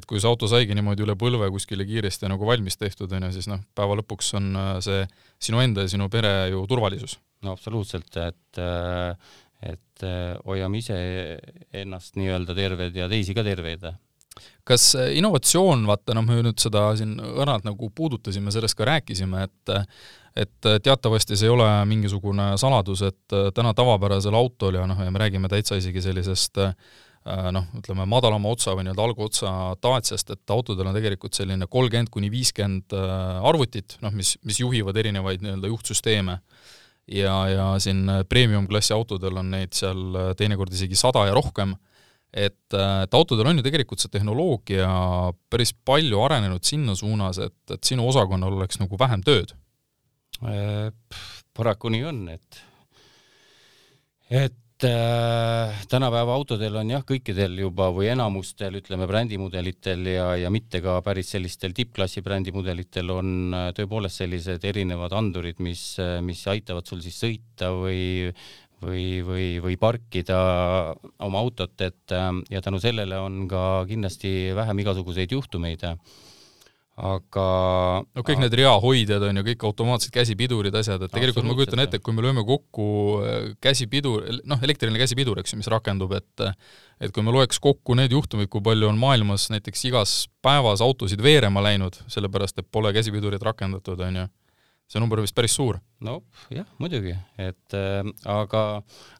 et 0.00 0.06
kui 0.06 0.20
see 0.20 0.30
auto 0.30 0.48
saigi 0.50 0.76
niimoodi 0.76 1.06
üle 1.06 1.16
põlve 1.18 1.50
kuskile 1.54 1.86
kiiresti 1.88 2.30
nagu 2.30 2.46
valmis 2.48 2.78
tehtud, 2.80 3.12
on 3.16 3.28
ju, 3.28 3.32
siis 3.38 3.50
noh, 3.50 3.62
päeva 3.76 3.98
lõpuks 4.02 4.34
on 4.40 4.50
äh, 4.58 4.72
see 4.84 5.06
sinu 5.42 5.62
enda 5.62 5.86
ja 5.86 5.94
sinu 5.94 6.10
pere 6.12 6.34
ju 6.52 6.66
turvalisus. 6.70 7.18
No 7.46 7.54
absoluutselt, 7.56 8.12
et 8.20 8.60
et 9.60 10.02
hoiame 10.48 10.78
ise 10.80 10.96
ennast 11.76 12.14
nii-öelda 12.16 12.54
terved 12.56 12.96
ja 12.96 13.08
teisi 13.08 13.34
ka 13.36 13.44
terveid 13.44 13.84
kas 14.64 14.92
innovatsioon, 14.96 15.82
vaata 15.88 16.14
noh, 16.16 16.24
me 16.24 16.38
nüüd 16.44 16.60
seda 16.62 16.86
siin 16.96 17.16
õrnalt 17.20 17.66
nagu 17.66 17.90
puudutasime, 17.96 18.52
sellest 18.54 18.78
ka 18.78 18.86
rääkisime, 18.88 19.44
et 19.48 19.72
et 20.36 20.70
teatavasti 20.82 21.36
see 21.36 21.48
ei 21.48 21.52
ole 21.54 21.68
mingisugune 21.90 22.52
saladus, 22.60 23.02
et 23.02 23.36
täna 23.54 23.74
tavapärasel 23.74 24.34
autol 24.34 24.78
ja 24.78 24.86
noh, 24.86 24.98
ja 25.02 25.10
me 25.10 25.22
räägime 25.22 25.50
täitsa 25.50 25.78
isegi 25.80 26.02
sellisest 26.04 26.60
noh, 27.52 27.66
ütleme 27.76 28.06
madalama 28.08 28.48
otsa 28.54 28.72
või 28.76 28.86
nii-öelda 28.86 29.04
algotsa 29.04 29.54
Daciast, 29.82 30.30
et 30.32 30.54
autodel 30.54 30.88
on 30.88 30.96
tegelikult 30.96 31.36
selline 31.36 31.66
kolmkümmend 31.68 32.08
kuni 32.14 32.30
viiskümmend 32.32 32.94
arvutit, 32.96 33.98
noh, 34.04 34.14
mis, 34.16 34.36
mis 34.46 34.62
juhivad 34.62 34.96
erinevaid 35.02 35.42
nii-öelda 35.44 35.72
juhtsüsteeme 35.74 36.38
ja, 37.10 37.48
ja 37.48 37.66
siin 37.78 38.06
premium-klassi 38.28 38.94
autodel 38.94 39.40
on 39.40 39.50
neid 39.54 39.74
seal 39.76 40.16
äh, 40.16 40.32
teinekord 40.38 40.74
isegi 40.74 40.98
sada 40.98 41.26
ja 41.28 41.34
rohkem, 41.36 41.74
et, 42.32 42.62
äh, 42.74 43.02
et 43.04 43.16
autodel 43.16 43.50
on 43.50 43.60
ju 43.60 43.66
tegelikult 43.66 44.02
see 44.02 44.12
tehnoloogia 44.12 44.90
päris 45.50 45.74
palju 45.74 46.22
arenenud 46.24 46.66
sinna 46.66 46.94
suunas, 46.98 47.40
et, 47.42 47.58
et 47.70 47.82
sinu 47.86 48.06
osakonnal 48.10 48.60
oleks 48.60 48.80
nagu 48.82 48.98
vähem 49.00 49.24
tööd? 49.26 49.54
Äh, 50.40 50.88
paraku 51.52 51.90
nii 51.92 52.04
on, 52.08 52.20
et 52.32 52.60
et 54.30 54.86
äh, 54.86 55.80
tänapäeva 55.90 56.32
autodel 56.38 56.78
on 56.80 56.92
jah, 56.94 57.02
kõikidel 57.04 57.58
juba 57.60 57.90
või 57.92 58.08
enamustel, 58.14 58.78
ütleme 58.78 59.08
brändimudelitel 59.10 60.06
ja, 60.08 60.30
ja 60.40 60.52
mitte 60.54 60.80
ka 60.80 61.00
päris 61.04 61.34
sellistel 61.34 61.74
tippklassi 61.76 62.22
brändimudelitel 62.24 63.12
on 63.12 63.34
äh, 63.52 63.66
tõepoolest 63.76 64.22
sellised 64.22 64.64
erinevad 64.64 65.12
andurid, 65.18 65.60
mis, 65.60 65.82
äh, 66.00 66.20
mis 66.24 66.40
aitavad 66.48 66.88
sul 66.88 67.02
siis 67.04 67.20
sõita 67.20 67.74
või 67.76 68.32
või, 68.80 69.20
või, 69.20 69.46
või 69.60 69.74
parkida 69.76 70.38
oma 71.20 71.40
autot, 71.42 71.74
et 71.84 72.14
ja 72.48 72.62
tänu 72.64 72.78
sellele 72.80 73.18
on 73.20 73.42
ka 73.44 73.84
kindlasti 73.84 74.54
vähem 74.56 74.80
igasuguseid 74.80 75.34
juhtumeid 75.36 75.84
aga 77.00 77.44
no 78.04 78.24
kõik 78.26 78.42
need 78.42 78.54
reahoidjad 78.60 79.24
on 79.30 79.40
ju 79.40 79.44
kõik 79.50 79.64
automaatsed 79.70 80.12
käsipidurid, 80.14 80.74
asjad, 80.76 81.06
et 81.06 81.14
tegelikult 81.14 81.46
ma 81.48 81.56
kujutan 81.56 81.82
ette, 81.84 82.00
et 82.00 82.04
kui 82.04 82.16
me 82.16 82.24
lööme 82.24 82.44
kokku 82.46 82.88
äh, 83.22 83.46
käsipidur, 83.64 84.26
noh, 84.48 84.60
elektriline 84.66 85.00
käsipidur, 85.00 85.40
eks 85.40 85.54
ju, 85.54 85.60
mis 85.62 85.70
rakendub, 85.72 86.12
et 86.18 86.44
et 87.00 87.14
kui 87.16 87.24
me 87.24 87.32
loeks 87.32 87.60
kokku 87.62 87.96
need 87.96 88.12
juhtumid, 88.12 88.50
kui 88.52 88.60
palju 88.64 88.90
on 88.90 89.00
maailmas 89.00 89.48
näiteks 89.54 89.86
igas 89.88 90.14
päevas 90.44 90.82
autosid 90.84 91.22
veerema 91.24 91.62
läinud, 91.64 91.96
sellepärast 92.12 92.60
et 92.60 92.68
pole 92.68 92.92
käsipidurit 92.96 93.42
rakendatud, 93.48 94.00
on 94.04 94.20
ju 94.20 94.26
see 94.90 95.02
number 95.02 95.20
vist 95.22 95.36
päris 95.38 95.54
suur. 95.54 95.78
no 96.00 96.16
jah, 96.50 96.64
muidugi, 96.80 97.12
et 97.38 97.76
äh, 97.76 98.06
aga, 98.32 98.62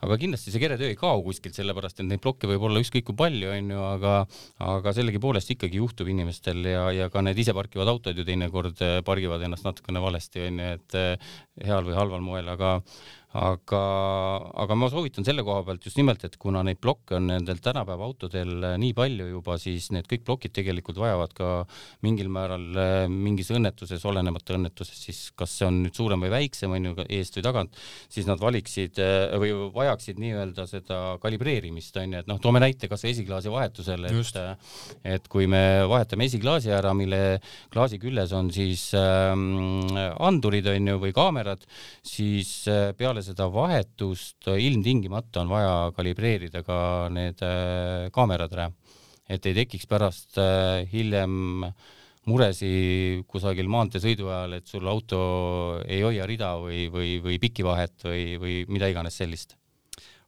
aga 0.01 0.17
kindlasti 0.21 0.53
see 0.53 0.63
keretöö 0.63 0.89
ei 0.91 0.97
kao 0.99 1.21
kuskilt, 1.27 1.55
sellepärast 1.59 2.01
et 2.01 2.09
neid 2.09 2.23
plokke 2.25 2.49
võib 2.51 2.65
olla 2.67 2.81
ükskõik 2.83 3.07
kui 3.11 3.19
palju, 3.19 3.53
onju, 3.53 3.83
aga 3.93 4.15
aga 4.65 4.95
sellegipoolest 4.97 5.53
ikkagi 5.55 5.83
juhtub 5.83 6.09
inimestel 6.11 6.65
ja, 6.65 6.89
ja 6.97 7.11
ka 7.13 7.23
need 7.27 7.39
iseparkivad 7.45 7.93
autod 7.93 8.19
ju 8.19 8.27
teinekord 8.27 8.81
äh, 8.87 8.99
pargivad 9.07 9.45
ennast 9.47 9.69
natukene 9.69 10.03
valesti, 10.03 10.47
onju, 10.49 10.75
et 10.79 10.99
äh, 10.99 11.33
heal 11.69 11.87
või 11.87 11.99
halval 11.99 12.25
moel, 12.25 12.49
aga 12.57 12.79
aga, 13.31 13.81
aga 14.59 14.75
ma 14.75 14.89
soovitan 14.91 15.23
selle 15.27 15.45
koha 15.47 15.63
pealt 15.67 15.85
just 15.87 15.99
nimelt, 16.01 16.25
et 16.27 16.35
kuna 16.41 16.65
neid 16.67 16.81
plokke 16.83 17.15
on 17.15 17.29
nendel 17.31 17.61
tänapäeva 17.63 18.03
autodel 18.09 18.57
äh, 18.67 18.75
nii 18.83 18.95
palju 18.97 19.29
juba, 19.31 19.55
siis 19.63 19.91
need 19.95 20.09
kõik 20.11 20.25
plokid 20.27 20.55
tegelikult 20.57 20.99
vajavad 20.99 21.35
ka 21.37 21.51
mingil 22.03 22.31
määral 22.33 22.65
äh, 22.75 23.05
mingis 23.11 23.53
õnnetuses, 23.55 24.03
olenemata 24.11 24.57
õnnetusest, 24.57 25.07
siis 25.07 25.21
kas 25.39 25.55
see 25.61 25.69
on 25.69 25.79
nüüd 25.85 25.95
suurem 25.95 26.27
või 26.27 26.33
väiksem, 26.35 26.75
on 26.75 26.91
ju, 26.91 26.95
eest 27.07 27.39
või 27.39 27.47
tagant, 27.47 27.79
siis 28.11 28.27
nad 28.27 28.43
valiksid 28.43 28.99
äh, 28.99 29.37
või 29.39 29.55
vajaksid 29.79 30.19
nii-öelda 30.23 30.67
seda 30.71 31.01
kalibreerimist, 31.23 32.03
on 32.03 32.17
ju, 32.17 32.25
et 32.25 32.31
noh, 32.31 32.43
toome 32.43 32.63
näite 32.63 32.91
kas 32.91 33.07
või 33.07 33.15
esiklaasi 33.15 33.55
vahetusel, 33.55 34.11
et 34.11 34.35
et 35.07 35.31
kui 35.31 35.47
me 35.51 35.87
vahetame 35.89 36.27
esiklaasi 36.27 36.75
ära, 36.75 36.91
mille 36.99 37.39
klaasi 37.71 38.01
küljes 38.03 38.35
on 38.35 38.51
siis 38.55 38.89
ähm, 38.99 39.95
andurid, 40.19 40.67
on 40.75 40.93
ju, 40.93 40.99
või 41.07 41.15
kaamerad, 41.15 41.63
siis 42.07 42.65
peale 42.99 43.20
peale 43.21 43.27
seda 43.27 43.49
vahetust 43.53 44.49
ilmtingimata 44.49 45.43
on 45.43 45.51
vaja 45.51 45.93
kalibreerida 45.95 46.63
ka 46.65 47.09
need 47.13 47.41
äh, 47.45 48.09
kaamerad 48.13 48.53
ära, 48.53 48.69
et 49.29 49.45
ei 49.47 49.55
tekiks 49.55 49.87
pärast 49.87 50.39
äh, 50.39 50.87
hiljem 50.91 51.65
muresi 52.27 53.23
kusagil 53.29 53.69
maanteesõidu 53.69 54.29
ajal, 54.29 54.59
et 54.59 54.67
sul 54.69 54.87
auto 54.89 55.81
ei 55.87 56.03
hoia 56.03 56.27
rida 56.29 56.55
või, 56.61 56.89
või, 56.93 57.19
või 57.23 57.39
pikivahet 57.41 58.05
või, 58.05 58.37
või 58.41 58.59
mida 58.69 58.91
iganes 58.91 59.17
sellist. 59.17 59.57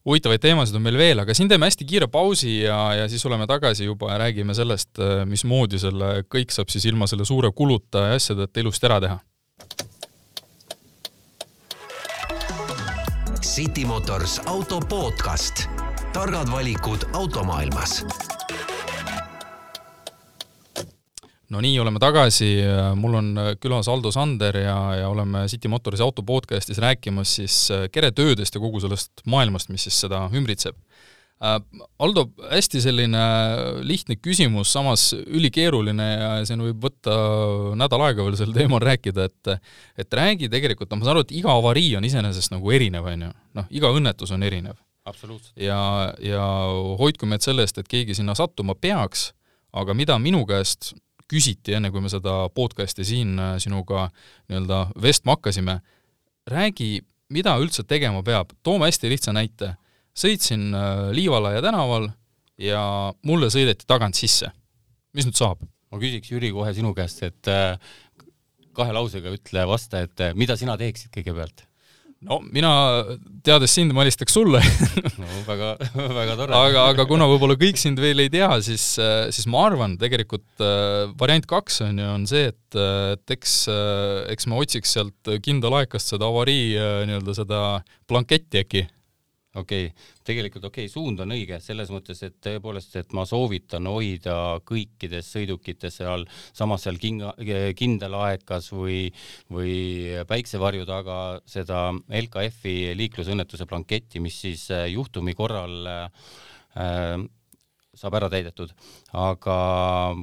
Huvitavaid 0.02 0.42
teemasid 0.42 0.74
on 0.74 0.82
meil 0.82 0.98
veel, 0.98 1.20
aga 1.22 1.34
siin 1.36 1.46
teeme 1.48 1.68
hästi 1.68 1.86
kiire 1.86 2.08
pausi 2.10 2.64
ja, 2.64 2.78
ja 2.98 3.04
siis 3.08 3.22
oleme 3.28 3.46
tagasi 3.46 3.86
juba 3.86 4.10
ja 4.10 4.18
räägime 4.24 4.56
sellest, 4.56 4.96
äh, 4.98 5.24
mismoodi 5.28 5.80
selle 5.80 6.26
kõik 6.28 6.52
saab 6.52 6.72
siis 6.72 6.88
ilma 6.90 7.08
selle 7.08 7.28
suure 7.28 7.52
kuluta 7.54 8.10
ja 8.10 8.20
asjadeta 8.20 8.64
ilusti 8.64 8.90
ära 8.90 9.00
teha 9.04 9.20
City 13.42 13.84
Motors 13.84 14.40
auto 14.46 14.80
podcast. 14.80 15.68
targad 16.12 16.50
valikud 16.50 16.98
automaailmas. 17.12 18.04
no 21.50 21.60
nii, 21.60 21.80
oleme 21.80 21.98
tagasi, 21.98 22.62
mul 22.94 23.14
on 23.14 23.34
külas 23.60 23.88
Aldo 23.88 24.12
Sander 24.12 24.56
ja, 24.56 24.94
ja 24.94 25.08
oleme 25.08 25.46
City 25.46 25.68
Motorsi 25.68 26.02
auto 26.02 26.22
podcastis 26.22 26.78
rääkimas 26.78 27.34
siis 27.34 27.68
keretöödest 27.92 28.54
ja 28.54 28.60
kogu 28.60 28.80
sellest 28.80 29.12
maailmast, 29.26 29.68
mis 29.68 29.82
siis 29.82 30.00
seda 30.00 30.28
ümbritseb 30.32 30.76
Äh, 30.76 31.11
Aldo, 31.42 32.22
hästi 32.52 32.78
selline 32.84 33.22
lihtne 33.82 34.14
küsimus, 34.22 34.70
samas 34.70 35.08
ülikeeruline 35.10 36.06
ja 36.06 36.28
siin 36.46 36.62
võib 36.62 36.84
võtta 36.84 37.16
nädal 37.78 38.04
aega 38.06 38.22
veel 38.22 38.36
sel 38.38 38.54
teemal 38.54 38.82
rääkida, 38.84 39.26
et 39.26 39.50
et 39.98 40.14
räägi 40.14 40.50
tegelikult, 40.52 40.92
noh, 40.92 41.00
ma 41.00 41.08
saan 41.08 41.16
aru, 41.16 41.26
et 41.26 41.34
iga 41.40 41.56
avarii 41.58 41.96
on 41.98 42.06
iseenesest 42.06 42.54
nagu 42.54 42.70
erinev, 42.70 43.10
on 43.10 43.26
ju, 43.26 43.32
noh, 43.58 43.66
iga 43.74 43.90
õnnetus 43.90 44.30
on 44.36 44.46
erinev. 44.46 44.78
ja, 45.58 45.80
ja 46.22 46.46
hoidku 47.00 47.26
meid 47.26 47.42
selle 47.42 47.66
eest, 47.66 47.82
et 47.82 47.90
keegi 47.90 48.14
sinna 48.14 48.38
sattuma 48.38 48.78
peaks, 48.78 49.32
aga 49.74 49.98
mida 49.98 50.18
minu 50.22 50.44
käest 50.46 50.92
küsiti, 51.32 51.74
enne 51.74 51.90
kui 51.90 52.04
me 52.04 52.10
seda 52.12 52.46
podcast'i 52.54 53.06
siin 53.08 53.34
äh, 53.40 53.56
sinuga 53.62 54.10
nii-öelda 54.46 54.84
vestma 55.02 55.34
hakkasime, 55.34 55.80
räägi, 56.46 57.00
mida 57.32 57.56
üldse 57.58 57.82
tegema 57.88 58.22
peab, 58.22 58.52
toome 58.62 58.86
hästi 58.90 59.10
lihtsa 59.10 59.34
näite 59.34 59.74
sõitsin 60.16 60.70
äh, 60.76 61.08
Liivalaia 61.16 61.62
tänaval 61.64 62.10
ja 62.60 62.84
mulle 63.26 63.50
sõideti 63.52 63.88
tagant 63.88 64.18
sisse. 64.18 64.52
mis 65.16 65.28
nüüd 65.28 65.38
saab? 65.38 65.64
ma 65.92 66.00
küsiks, 66.00 66.30
Jüri, 66.32 66.52
kohe 66.54 66.72
sinu 66.76 66.94
käest, 66.96 67.20
et 67.26 67.52
äh, 67.52 67.76
kahe 68.76 68.94
lausega 68.96 69.32
ütle 69.32 69.66
vasta, 69.68 70.06
et 70.06 70.24
äh, 70.24 70.32
mida 70.36 70.56
sina 70.56 70.76
teeksid 70.80 71.12
kõigepealt? 71.16 71.64
no 72.22 72.38
mina, 72.44 72.70
teades 73.42 73.72
sind, 73.74 73.90
ma 73.96 74.04
helistaks 74.04 74.36
sulle 74.36 74.60
no 75.20 75.40
väga, 75.48 75.72
väga 75.96 76.36
tore. 76.38 76.54
aga, 76.54 76.86
aga 76.92 77.08
kuna 77.08 77.26
võib-olla 77.32 77.56
kõik 77.58 77.80
sind 77.80 77.98
veel 77.98 78.22
ei 78.22 78.30
tea, 78.30 78.50
siis, 78.62 78.84
siis 79.34 79.48
ma 79.50 79.64
arvan, 79.66 79.96
tegelikult 79.98 80.62
variant 81.18 81.48
kaks 81.50 81.82
on 81.88 81.98
ju, 81.98 82.14
on 82.20 82.28
see, 82.30 82.52
et, 82.52 82.80
et 83.16 83.36
eks, 83.36 83.56
eks 84.36 84.48
ma 84.52 84.60
otsiks 84.60 84.94
sealt 84.98 85.34
kindlalaekast 85.42 86.14
seda 86.14 86.28
avarii 86.30 86.76
nii-öelda 87.08 87.40
seda 87.42 87.62
blanketti 88.06 88.62
äkki 88.62 88.86
okei 89.54 89.86
okay., 89.90 90.06
tegelikult 90.24 90.64
okei 90.68 90.86
okay,, 90.86 90.92
suund 90.92 91.20
on 91.24 91.34
õige 91.34 91.58
selles 91.60 91.90
mõttes, 91.92 92.22
et 92.24 92.38
tõepoolest, 92.44 92.96
et 93.00 93.12
ma 93.16 93.24
soovitan 93.28 93.88
hoida 93.90 94.36
kõikides 94.68 95.28
sõidukites 95.34 96.00
seal 96.00 96.24
samas 96.52 96.86
seal 96.86 97.00
kinga, 97.02 97.34
kindel 97.78 98.16
aekas 98.22 98.70
või, 98.72 99.04
või 99.52 99.74
päiksevarju 100.28 100.88
taga 100.88 101.18
seda 101.48 101.90
LKF-i 102.22 102.94
liiklusõnnetuse 102.98 103.68
blanketti, 103.68 104.22
mis 104.24 104.40
siis 104.46 104.66
äh, 104.72 104.88
juhtumi 104.94 105.36
korral 105.38 105.78
äh, 105.92 107.22
saab 107.92 108.14
ära 108.16 108.28
täidetud. 108.32 108.70
aga 109.12 109.54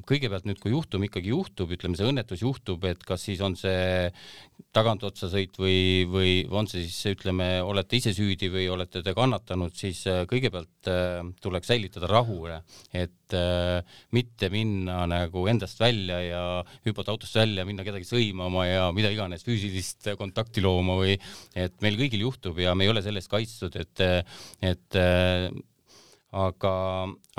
kõigepealt 0.09 0.47
nüüd, 0.49 0.57
kui 0.61 0.71
juhtum 0.73 1.03
ikkagi 1.05 1.29
juhtub, 1.29 1.69
ütleme, 1.75 1.97
see 1.99 2.07
õnnetus 2.09 2.41
juhtub, 2.41 2.85
et 2.89 3.03
kas 3.05 3.27
siis 3.27 3.43
on 3.45 3.53
see 3.59 4.17
tagantotsa 4.73 5.29
sõit 5.29 5.53
või, 5.61 6.07
või 6.09 6.33
on 6.49 6.65
see 6.69 6.81
siis, 6.87 7.13
ütleme, 7.13 7.59
olete 7.61 7.99
ise 7.99 8.15
süüdi 8.17 8.49
või 8.49 8.65
olete 8.73 9.03
te 9.05 9.13
kannatanud, 9.17 9.77
siis 9.77 10.01
äh, 10.09 10.23
kõigepealt 10.29 10.89
äh, 10.89 11.21
tuleks 11.45 11.69
säilitada 11.69 12.09
rahu, 12.09 12.41
et 12.89 13.37
äh, 13.37 14.01
mitte 14.17 14.49
minna 14.49 15.03
nagu 15.09 15.45
endast 15.53 15.77
välja 15.81 16.19
ja 16.25 16.43
hüpata 16.89 17.13
autost 17.13 17.37
välja, 17.37 17.69
minna 17.69 17.85
kedagi 17.85 18.09
sõimama 18.09 18.65
ja 18.65 18.91
mida 18.97 19.13
iganes, 19.13 19.45
füüsilist 19.45 20.09
kontakti 20.17 20.65
looma 20.65 20.97
või 20.97 21.19
et 21.53 21.77
meil 21.85 22.01
kõigil 22.01 22.25
juhtub 22.25 22.57
ja 22.65 22.73
me 22.73 22.89
ei 22.89 22.93
ole 22.93 23.05
selle 23.05 23.21
eest 23.21 23.29
kaitstud, 23.29 23.77
et, 23.77 24.07
et 24.65 25.01
aga, 26.29 26.73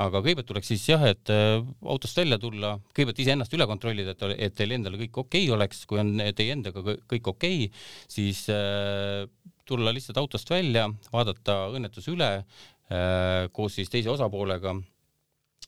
aga 0.03 0.19
kõigepealt 0.19 0.49
tuleks 0.49 0.71
siis 0.73 0.83
jah, 0.89 1.03
et 1.07 1.31
äh, 1.31 1.61
autost 1.87 2.17
välja 2.19 2.37
tulla, 2.41 2.73
kõigepealt 2.91 3.21
iseennast 3.23 3.53
üle 3.55 3.67
kontrollida, 3.69 4.15
et, 4.15 4.25
et 4.47 4.57
teil 4.57 4.75
endal 4.75 4.97
kõik 4.99 5.21
okei 5.23 5.45
okay 5.47 5.55
oleks, 5.55 5.85
kui 5.87 6.01
on 6.01 6.17
teie 6.35 6.55
endaga 6.55 6.83
kõik 6.83 7.31
okei 7.31 7.67
okay,, 7.69 7.85
siis 8.11 8.43
äh, 8.51 9.23
tulla 9.67 9.93
lihtsalt 9.95 10.19
autost 10.19 10.49
välja, 10.51 10.89
vaadata 11.13 11.69
õnnetus 11.71 12.09
üle 12.11 12.31
äh, 12.41 13.47
koos 13.55 13.79
siis 13.79 13.91
teise 13.91 14.11
osapoolega. 14.11 14.75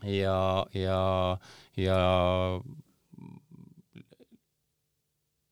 Ja, 0.04 0.66
ja, 0.76 1.00
ja 1.80 1.98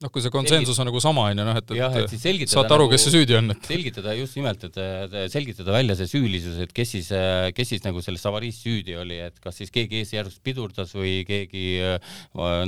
noh, 0.01 0.09
kui 0.09 0.23
see 0.23 0.33
konsensus 0.33 0.79
on 0.81 0.87
nagu 0.89 1.01
sama, 1.03 1.27
on 1.29 1.41
ju, 1.41 1.45
noh, 1.45 1.57
et, 1.59 1.73
et, 1.77 2.15
et 2.25 2.49
saate 2.49 2.73
aru 2.73 2.87
nagu,, 2.87 2.93
kes 2.93 3.05
see 3.05 3.13
süüdi 3.13 3.37
on, 3.37 3.53
et 3.53 3.69
selgitada 3.69 4.15
just 4.17 4.37
nimelt, 4.39 4.65
et 4.65 5.17
selgitada 5.33 5.75
välja 5.75 5.97
see 5.99 6.09
süülisus, 6.15 6.57
et 6.65 6.73
kes 6.75 6.95
siis, 6.95 7.11
kes 7.57 7.71
siis 7.75 7.85
nagu 7.85 8.01
selles 8.03 8.25
avariis 8.29 8.57
süüdi 8.63 8.97
oli, 8.97 9.19
et 9.27 9.37
kas 9.43 9.61
siis 9.61 9.73
keegi 9.73 10.01
ees 10.01 10.15
järsku 10.15 10.41
pidurdas 10.45 10.95
või 10.97 11.21
keegi 11.27 11.65
äh, 11.85 12.17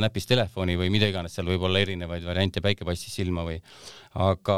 näppis 0.01 0.29
telefoni 0.29 0.77
või 0.79 0.91
mida 0.93 1.09
iganes, 1.09 1.33
seal 1.33 1.49
võib 1.49 1.65
olla 1.69 1.81
erinevaid 1.81 2.25
variante, 2.27 2.61
päike 2.63 2.85
paistis 2.87 3.17
silma 3.17 3.47
või 3.47 3.57
aga, 4.13 4.57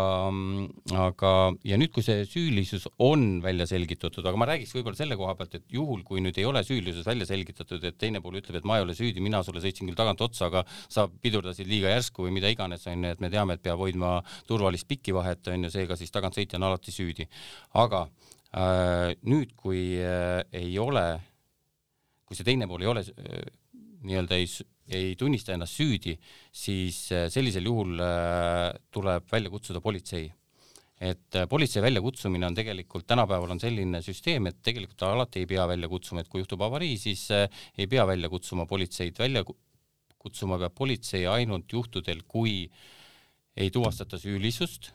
aga 1.00 1.32
ja 1.64 1.78
nüüd, 1.80 1.92
kui 1.96 2.04
see 2.04 2.26
süülisus 2.28 2.88
on 3.04 3.40
välja 3.44 3.68
selgitatud, 3.70 4.26
aga 4.28 4.40
ma 4.40 4.48
räägiks 4.50 4.74
võib-olla 4.76 5.00
selle 5.00 5.18
koha 5.20 5.36
pealt, 5.40 5.56
et 5.60 5.66
juhul, 5.72 6.04
kui 6.08 6.24
nüüd 6.24 6.36
ei 6.42 6.48
ole 6.48 6.64
süülisus 6.68 7.08
välja 7.08 7.28
selgitatud, 7.30 7.84
et 7.88 7.98
teine 8.02 8.20
pool 8.24 8.40
ütleb, 8.42 8.60
et 8.60 8.68
ma 8.68 8.80
ei 8.80 8.86
ole 8.86 8.98
süüdi, 8.98 9.24
mina 9.24 9.42
sulle 9.48 9.64
sõitsin 9.64 9.88
küll 9.88 10.00
tagant 10.00 10.22
otsa, 10.26 10.50
aga 10.50 10.66
sa 10.92 11.08
pidurdasid 11.08 11.70
liiga 11.72 11.94
järsku 11.94 12.28
või 12.28 12.36
mida 12.36 12.52
iganes, 12.52 12.84
onju, 12.92 13.16
et 13.16 13.24
me 13.24 13.32
teame, 13.32 13.56
et 13.56 13.64
peab 13.64 13.80
hoidma 13.80 14.18
turvalist 14.50 14.90
pikivahet, 14.92 15.48
onju, 15.56 15.72
seega 15.72 16.00
siis 16.00 16.12
tagantsõitja 16.12 16.60
on 16.60 16.70
alati 16.70 16.96
süüdi. 16.96 17.30
aga 17.80 18.06
nüüd, 19.24 19.56
kui 19.56 19.96
ei 20.00 20.76
ole, 20.80 21.06
kui 22.28 22.36
see 22.36 22.48
teine 22.48 22.68
pool 22.68 22.84
ei 22.84 22.92
ole 22.92 23.04
nii-öelda 24.06 24.38
ei, 24.38 24.48
ei 24.88 25.15
tunnista 25.18 25.56
ennast 25.56 25.80
süüdi, 25.80 26.13
siis 26.54 27.08
sellisel 27.34 27.65
juhul 27.65 28.01
tuleb 28.94 29.30
välja 29.32 29.50
kutsuda 29.50 29.82
politsei 29.82 30.27
et 31.01 31.36
politsei 31.50 31.82
väljakutsumine 31.84 32.48
on 32.48 32.56
tegelikult, 32.56 33.04
tänapäeval 33.08 33.51
on 33.51 33.60
selline 33.60 34.00
süsteem, 34.06 34.48
et 34.48 34.62
tegelikult 34.63 35.04
alati 35.04 35.42
ei 35.42 35.50
pea 35.50 35.65
välja 35.68 35.89
kutsuma, 35.92 36.22
et 36.22 36.30
kui 36.32 36.39
juhtub 36.39 36.62
avarii, 36.63 36.96
siis 36.98 37.27
ei 37.34 37.88
pea 37.92 38.06
välja 38.08 38.30
kutsuma 38.32 38.63
politseid, 38.70 39.18
välja 39.20 39.44
kutsuma 40.25 40.58
peab 40.62 40.74
politsei 40.77 41.25
ainult 41.30 41.74
juhtudel, 41.74 42.24
kui 42.27 42.63
ei 43.56 43.72
tuvastata 43.72 44.18
süülisust, 44.20 44.92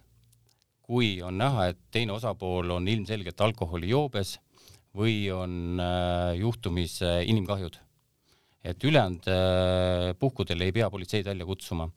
kui 0.83 1.21
on 1.23 1.39
näha, 1.39 1.71
et 1.71 1.79
teine 1.95 2.17
osapool 2.17 2.73
on 2.75 2.89
ilmselgelt 2.91 3.41
alkoholijoobes 3.47 4.39
või 4.97 5.31
on 5.31 5.79
äh, 5.79 6.35
juhtumis 6.41 6.99
äh, 7.07 7.21
inimkahjud. 7.31 7.79
Et 8.65 8.85
ülejäänud 8.85 9.29
äh, 9.33 10.11
puhkudel 10.21 10.67
ei 10.67 10.75
pea 10.77 10.91
politseid 10.93 11.29
välja 11.31 11.47
kutsuma. 11.49 11.89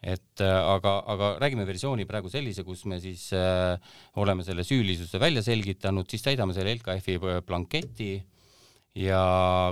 Et 0.00 0.40
aga, 0.40 0.94
aga 1.12 1.26
räägime 1.42 1.66
versiooni 1.68 2.06
praegu 2.08 2.30
sellise, 2.32 2.62
kus 2.64 2.86
me 2.88 2.96
siis 3.02 3.26
äh, 3.36 3.76
oleme 4.16 4.46
selle 4.46 4.64
süülisuse 4.64 5.20
välja 5.20 5.42
selgitanud, 5.44 6.08
siis 6.08 6.24
täidame 6.24 6.56
selle 6.56 6.72
LKF-i 6.78 7.18
blanketi 7.44 8.14
äh, 8.16 8.40
ja 8.98 9.20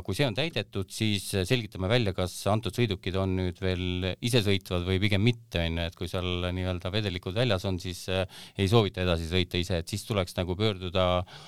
kui 0.07 0.15
see 0.15 0.27
on 0.29 0.37
täidetud, 0.37 0.91
siis 0.95 1.27
selgitame 1.49 1.91
välja, 1.91 2.15
kas 2.15 2.35
antud 2.51 2.77
sõidukid 2.77 3.17
on 3.19 3.35
nüüd 3.39 3.59
veel 3.63 4.13
isesõitvad 4.23 4.87
või 4.87 5.01
pigem 5.03 5.25
mitte, 5.27 5.65
onju, 5.65 5.87
et 5.91 5.99
kui 5.99 6.11
seal 6.11 6.51
nii-öelda 6.55 6.93
vedelikud 6.95 7.35
väljas 7.39 7.67
on, 7.69 7.81
siis 7.83 8.05
äh, 8.13 8.27
ei 8.59 8.71
soovita 8.71 9.03
edasi 9.03 9.27
sõita 9.31 9.59
ise, 9.59 9.83
et 9.83 9.91
siis 9.91 10.07
tuleks 10.07 10.39
nagu 10.39 10.55
pöörduda 10.59 11.09
äh, 11.19 11.41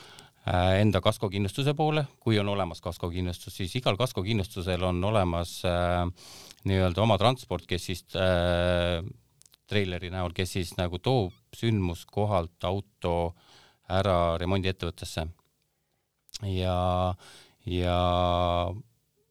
enda 0.48 1.00
kaskokindlustuse 1.04 1.74
poole, 1.76 2.06
kui 2.20 2.38
on 2.40 2.48
olemas 2.48 2.80
kaskokindlustus, 2.80 3.58
siis 3.60 3.74
igal 3.76 3.98
kaskokindlustusel 4.00 4.82
on 4.88 5.02
olemas 5.04 5.58
äh, 5.68 6.06
nii-öelda 6.64 7.02
oma 7.04 7.18
transport, 7.20 7.66
kes 7.68 7.90
siis 7.90 8.04
äh, 8.16 9.04
treileri 9.70 10.10
näol, 10.10 10.32
kes 10.34 10.56
siis 10.56 10.72
nagu 10.80 10.98
toob 10.98 11.36
sündmuskohalt 11.56 12.64
auto 12.64 13.34
ära 13.90 14.38
remondiettevõttesse. 14.40 15.26
Ja 16.48 16.78
ja, 17.66 17.98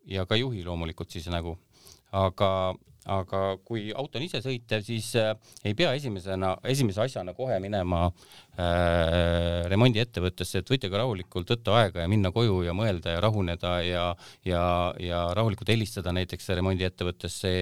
ja 0.06 0.26
ka 0.30 0.38
juhi 0.38 0.64
loomulikult 0.66 1.12
siis 1.12 1.28
nagu, 1.32 1.56
aga, 2.16 2.76
aga 3.10 3.42
kui 3.66 3.90
auto 3.96 4.20
on 4.20 4.26
isesõitev, 4.26 4.84
siis 4.86 5.10
äh, 5.20 5.32
ei 5.66 5.76
pea 5.78 5.92
esimesena, 5.98 6.54
esimese 6.70 7.02
asjana 7.04 7.34
kohe 7.38 7.58
minema 7.64 8.06
äh, 8.06 9.66
remondiettevõttesse, 9.72 10.62
et 10.62 10.72
võite 10.72 10.92
ka 10.92 11.02
rahulikult 11.02 11.54
võtta 11.56 11.78
aega 11.82 12.04
ja 12.06 12.12
minna 12.12 12.32
koju 12.36 12.62
ja 12.68 12.76
mõelda 12.78 13.16
ja 13.16 13.24
rahuneda 13.26 13.74
ja, 13.86 14.06
ja, 14.48 14.64
ja 15.02 15.24
rahulikult 15.38 15.72
helistada 15.74 16.14
näiteks 16.16 16.52
remondiettevõttesse, 16.60 17.54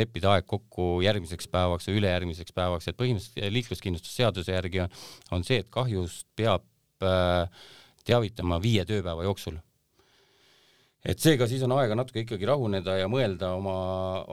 leppida 0.00 0.36
aeg 0.36 0.48
kokku 0.50 0.90
järgmiseks 1.06 1.50
päevaks 1.52 1.88
või 1.90 2.02
ülejärgmiseks 2.02 2.56
päevaks, 2.56 2.90
et 2.90 3.00
põhimõtteliselt 3.00 3.56
liikluskindlustusseaduse 3.56 4.56
järgi 4.58 4.84
on, 4.84 5.00
on 5.38 5.46
see, 5.46 5.62
et 5.64 5.72
kahjust 5.72 6.28
peab 6.36 6.66
äh, 7.06 7.48
teavitama 8.04 8.60
viie 8.62 8.84
tööpäeva 8.88 9.24
jooksul 9.26 9.60
et 11.00 11.22
seega 11.22 11.46
siis 11.48 11.62
on 11.64 11.72
aega 11.78 11.96
natuke 11.96 12.24
ikkagi 12.24 12.48
rahuneda 12.48 12.98
ja 13.00 13.08
mõelda 13.08 13.54
oma, 13.56 13.76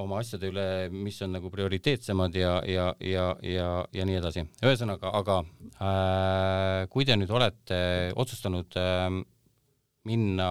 oma 0.01 0.19
asjade 0.19 0.49
üle, 0.51 0.65
mis 0.91 1.19
on 1.23 1.31
nagu 1.37 1.51
prioriteetsemad 1.53 2.35
ja, 2.35 2.57
ja, 2.67 2.89
ja, 2.99 3.29
ja, 3.45 3.69
ja 3.95 4.07
nii 4.07 4.19
edasi. 4.19 4.43
ühesõnaga, 4.59 5.13
aga 5.15 5.39
äh, 5.79 6.81
kui 6.91 7.07
te 7.07 7.15
nüüd 7.15 7.31
olete 7.31 7.79
otsustanud 8.19 8.75
äh, 8.81 9.07
minna 10.07 10.49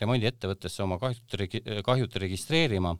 remondiettevõttesse 0.00 0.84
oma 0.84 1.00
kahjut, 1.02 1.36
kahjut 1.86 2.16
registreerima, 2.22 2.94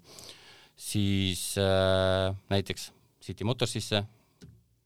siis 0.74 1.52
äh, 1.62 2.34
näiteks 2.50 2.90
City 3.22 3.46
Motorsisse, 3.46 4.02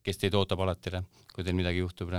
kes 0.04 0.20
teid 0.20 0.36
ootab 0.36 0.60
alati, 0.64 1.00
kui 1.32 1.44
teil 1.44 1.56
midagi 1.56 1.80
juhtub 1.80 2.12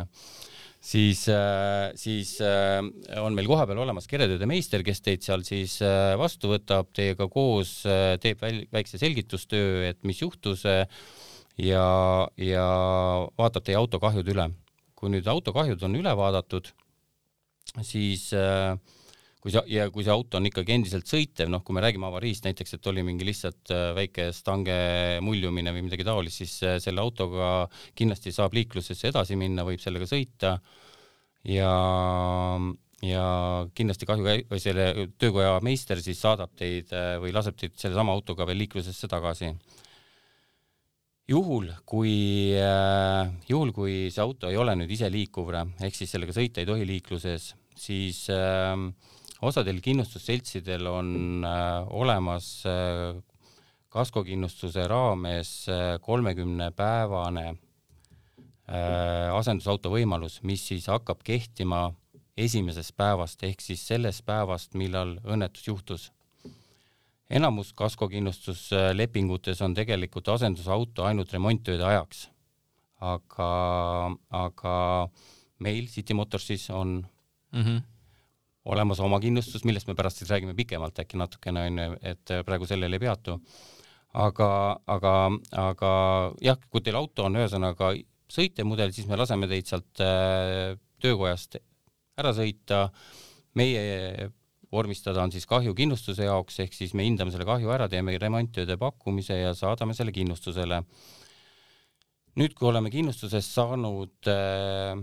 siis, 0.81 1.27
äh, 1.29 1.91
siis 1.95 2.35
äh, 2.41 2.81
on 3.21 3.38
meil 3.38 3.47
kohapeal 3.50 3.79
olemas 3.83 4.09
keretööde 4.09 4.47
meister, 4.50 4.83
kes 4.83 5.03
teid 5.05 5.25
seal 5.25 5.45
siis 5.47 5.77
äh, 5.85 6.13
vastu 6.19 6.51
võtab, 6.51 6.89
teiega 6.97 7.29
koos 7.32 7.82
teeb 8.21 8.41
väikse 8.73 8.99
selgitustöö, 9.01 9.86
et 9.91 10.01
mis 10.08 10.21
juhtus 10.23 10.65
ja, 10.65 11.86
ja 12.41 12.65
vaatab 13.38 13.67
teie 13.67 13.77
autokahjud 13.79 14.34
üle. 14.34 14.49
kui 15.01 15.10
nüüd 15.10 15.25
autokahjud 15.25 15.82
on 15.82 15.95
üle 15.97 16.12
vaadatud, 16.13 16.67
siis 17.82 18.27
äh, 18.38 18.75
kui 19.41 19.54
see 19.54 19.63
ja 19.73 19.88
kui 19.89 20.06
see 20.06 20.13
auto 20.13 20.38
on 20.38 20.45
ikkagi 20.45 20.75
endiselt 20.75 21.10
sõitev, 21.10 21.49
noh, 21.49 21.63
kui 21.65 21.73
me 21.73 21.82
räägime 21.82 22.06
avariist 22.08 22.45
näiteks, 22.45 22.75
et 22.77 22.88
oli 22.91 23.01
mingi 23.06 23.25
lihtsalt 23.25 23.73
äh, 23.73 23.89
väike 23.97 24.30
stange 24.38 24.77
muljumine 25.25 25.73
või 25.73 25.88
midagi 25.88 26.06
taolist, 26.06 26.43
siis 26.43 26.54
äh, 26.67 26.77
selle 26.84 27.01
autoga 27.01 27.65
kindlasti 27.97 28.34
saab 28.36 28.54
liiklusesse 28.58 29.10
edasi 29.10 29.38
minna, 29.39 29.65
võib 29.65 29.82
sellega 29.82 30.06
sõita 30.10 30.56
ja 31.49 31.73
ja 33.01 33.23
kindlasti 33.73 34.06
kahju 34.06 34.25
või 34.45 34.60
selle 34.62 35.08
töökoja 35.17 35.56
meister 35.65 35.97
siis 36.06 36.19
saadab 36.21 36.51
teid 36.54 36.91
äh, 36.93 37.15
või 37.21 37.34
laseb 37.34 37.58
teid 37.58 37.73
sellesama 37.82 38.13
autoga 38.13 38.45
veel 38.45 38.62
liiklusesse 38.62 39.10
tagasi. 39.10 39.49
juhul, 41.32 41.71
kui, 41.86 42.54
juhul 43.49 43.73
kui 43.73 43.95
see 44.12 44.21
auto 44.21 44.51
ei 44.51 44.60
ole 44.60 44.75
nüüd 44.77 44.93
iseliikuv 44.93 45.49
ehk 45.56 45.97
siis 45.97 46.13
sellega 46.13 46.36
sõita 46.36 46.62
ei 46.62 46.69
tohi 46.69 46.86
liikluses, 46.86 47.56
siis 47.73 48.27
äh, 48.30 48.77
osadel 49.41 49.82
kindlustusseltsidel 49.82 50.88
on 50.88 51.45
äh, 51.45 51.88
olemas 51.89 52.63
äh, 52.65 53.17
kaskokindlustuse 53.91 54.88
raames 54.88 55.51
äh, 55.69 55.97
kolmekümne 56.01 56.71
päevane 56.71 57.47
äh, 57.49 59.34
asendusauto 59.34 59.91
võimalus, 59.91 60.39
mis 60.47 60.63
siis 60.67 60.88
hakkab 60.91 61.25
kehtima 61.27 61.89
esimesest 62.38 62.95
päevast 62.97 63.43
ehk 63.43 63.62
siis 63.62 63.84
sellest 63.88 64.25
päevast, 64.25 64.77
millal 64.80 65.17
õnnetus 65.27 65.67
juhtus. 65.67 66.12
enamus 67.30 67.73
kaskokindlustuslepingutes 67.73 69.62
on 69.62 69.73
tegelikult 69.73 70.27
asendusauto 70.27 71.04
ainult 71.04 71.34
remonttööde 71.34 71.84
ajaks. 71.84 72.30
aga, 73.01 73.51
aga 74.30 74.75
meil 75.60 75.88
City 75.88 76.13
Motorsis 76.13 76.69
on 76.69 77.08
mm 77.51 77.62
-hmm 77.62 77.90
olemas 78.65 79.00
oma 79.02 79.19
kindlustus, 79.21 79.63
millest 79.65 79.89
me 79.89 79.95
pärast 79.97 80.21
siis 80.21 80.30
räägime 80.30 80.54
pikemalt 80.58 81.00
äkki 81.02 81.17
natukene 81.17 81.65
onju, 81.69 81.95
et 82.06 82.34
praegu 82.45 82.67
sellel 82.69 82.93
ei 82.93 83.02
peatu. 83.02 83.39
aga, 84.13 84.78
aga, 84.91 85.13
aga 85.56 85.91
jah, 86.43 86.58
kui 86.69 86.82
teil 86.84 86.97
auto 87.00 87.24
on 87.30 87.39
ühesõnaga 87.39 87.93
sõitjamudel, 88.32 88.91
siis 88.91 89.08
me 89.08 89.17
laseme 89.19 89.47
teid 89.47 89.69
sealt 89.69 90.04
äh, 90.04 90.76
töökojast 91.02 91.58
ära 92.19 92.34
sõita. 92.36 92.89
meie 93.56 94.30
vormistada 94.71 95.24
on 95.24 95.32
siis 95.34 95.45
kahju 95.47 95.74
kindlustuse 95.76 96.24
jaoks, 96.24 96.60
ehk 96.63 96.76
siis 96.76 96.93
me 96.95 97.04
hindame 97.04 97.32
selle 97.34 97.47
kahju 97.47 97.71
ära, 97.74 97.89
teeme 97.91 98.15
remonttööde 98.19 98.78
pakkumise 98.80 99.36
ja 99.41 99.56
saadame 99.58 99.95
selle 99.97 100.13
kindlustusele. 100.15 100.84
nüüd, 102.39 102.54
kui 102.56 102.69
oleme 102.69 102.91
kindlustusest 102.91 103.52
saanud 103.52 104.32
äh, 104.32 104.95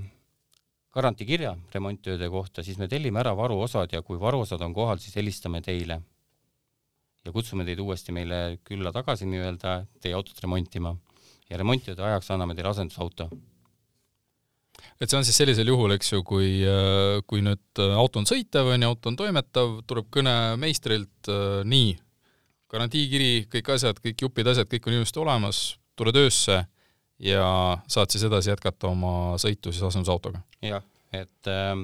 garantiikirja 0.98 1.54
remonttööde 1.74 2.28
kohta, 2.32 2.64
siis 2.66 2.78
me 2.80 2.88
tellime 2.90 3.22
ära 3.22 3.34
varuosad 3.38 3.92
ja 3.94 4.02
kui 4.06 4.18
varuosad 4.20 4.62
on 4.66 4.74
kohal, 4.74 5.00
siis 5.02 5.16
helistame 5.18 5.62
teile. 5.64 6.00
Ja 7.26 7.34
kutsume 7.34 7.66
teid 7.66 7.80
uuesti 7.82 8.14
meile 8.14 8.58
külla 8.66 8.92
tagasi 8.94 9.28
nii-öelda 9.28 9.82
teie 10.02 10.16
autot 10.16 10.38
remontima. 10.42 10.94
Ja 11.48 11.58
remonttööde 11.61 12.04
ajaks 12.04 12.30
anname 12.34 12.56
teile 12.56 12.72
asendusauto. 12.72 13.30
et 15.00 15.11
see 15.11 15.18
on 15.18 15.24
siis 15.26 15.37
sellisel 15.38 15.66
juhul, 15.66 15.92
eks 15.94 16.12
ju, 16.12 16.22
kui, 16.26 16.62
äh, 16.66 17.20
kui 17.26 17.42
nüüd 17.42 17.82
äh, 17.82 17.94
auto 17.98 18.18
on 18.18 18.26
sõitev, 18.26 18.70
on 18.74 18.82
ju, 18.82 18.88
auto 18.88 19.11
on 19.11 19.16
toimetav, 19.18 19.80
tuleb 19.90 20.06
kõne 20.14 20.34
meistrilt 20.58 21.30
äh,, 21.30 21.61
nii, 21.66 21.92
garantiikiri, 22.70 23.46
kõik 23.52 23.70
asjad, 23.74 23.98
kõik 24.02 24.22
jupid, 24.26 24.50
asjad, 24.50 24.70
kõik 24.70 24.87
on 24.87 24.98
ilusti 24.98 25.22
olemas, 25.22 25.61
tule 25.98 26.14
töösse 26.14 26.61
ja 27.18 27.48
saad 27.90 28.12
siis 28.14 28.26
edasi 28.28 28.52
jätkata 28.52 28.92
oma 28.92 29.38
sõitu 29.40 29.72
siis 29.72 29.87
asendusautoga. 29.90 30.42
jah, 30.62 30.85
et 31.12 31.50
äh, 31.50 31.74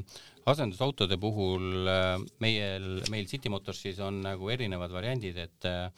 asendusautode 0.47 1.19
puhul 1.19 1.89
äh, 1.89 2.15
meil, 2.45 3.03
meil 3.11 3.27
City 3.27 3.53
Motorsis 3.53 3.99
on 4.05 4.23
nagu 4.27 4.53
erinevad 4.53 4.93
variandid, 4.95 5.41
et 5.49 5.69
äh, 5.71 5.91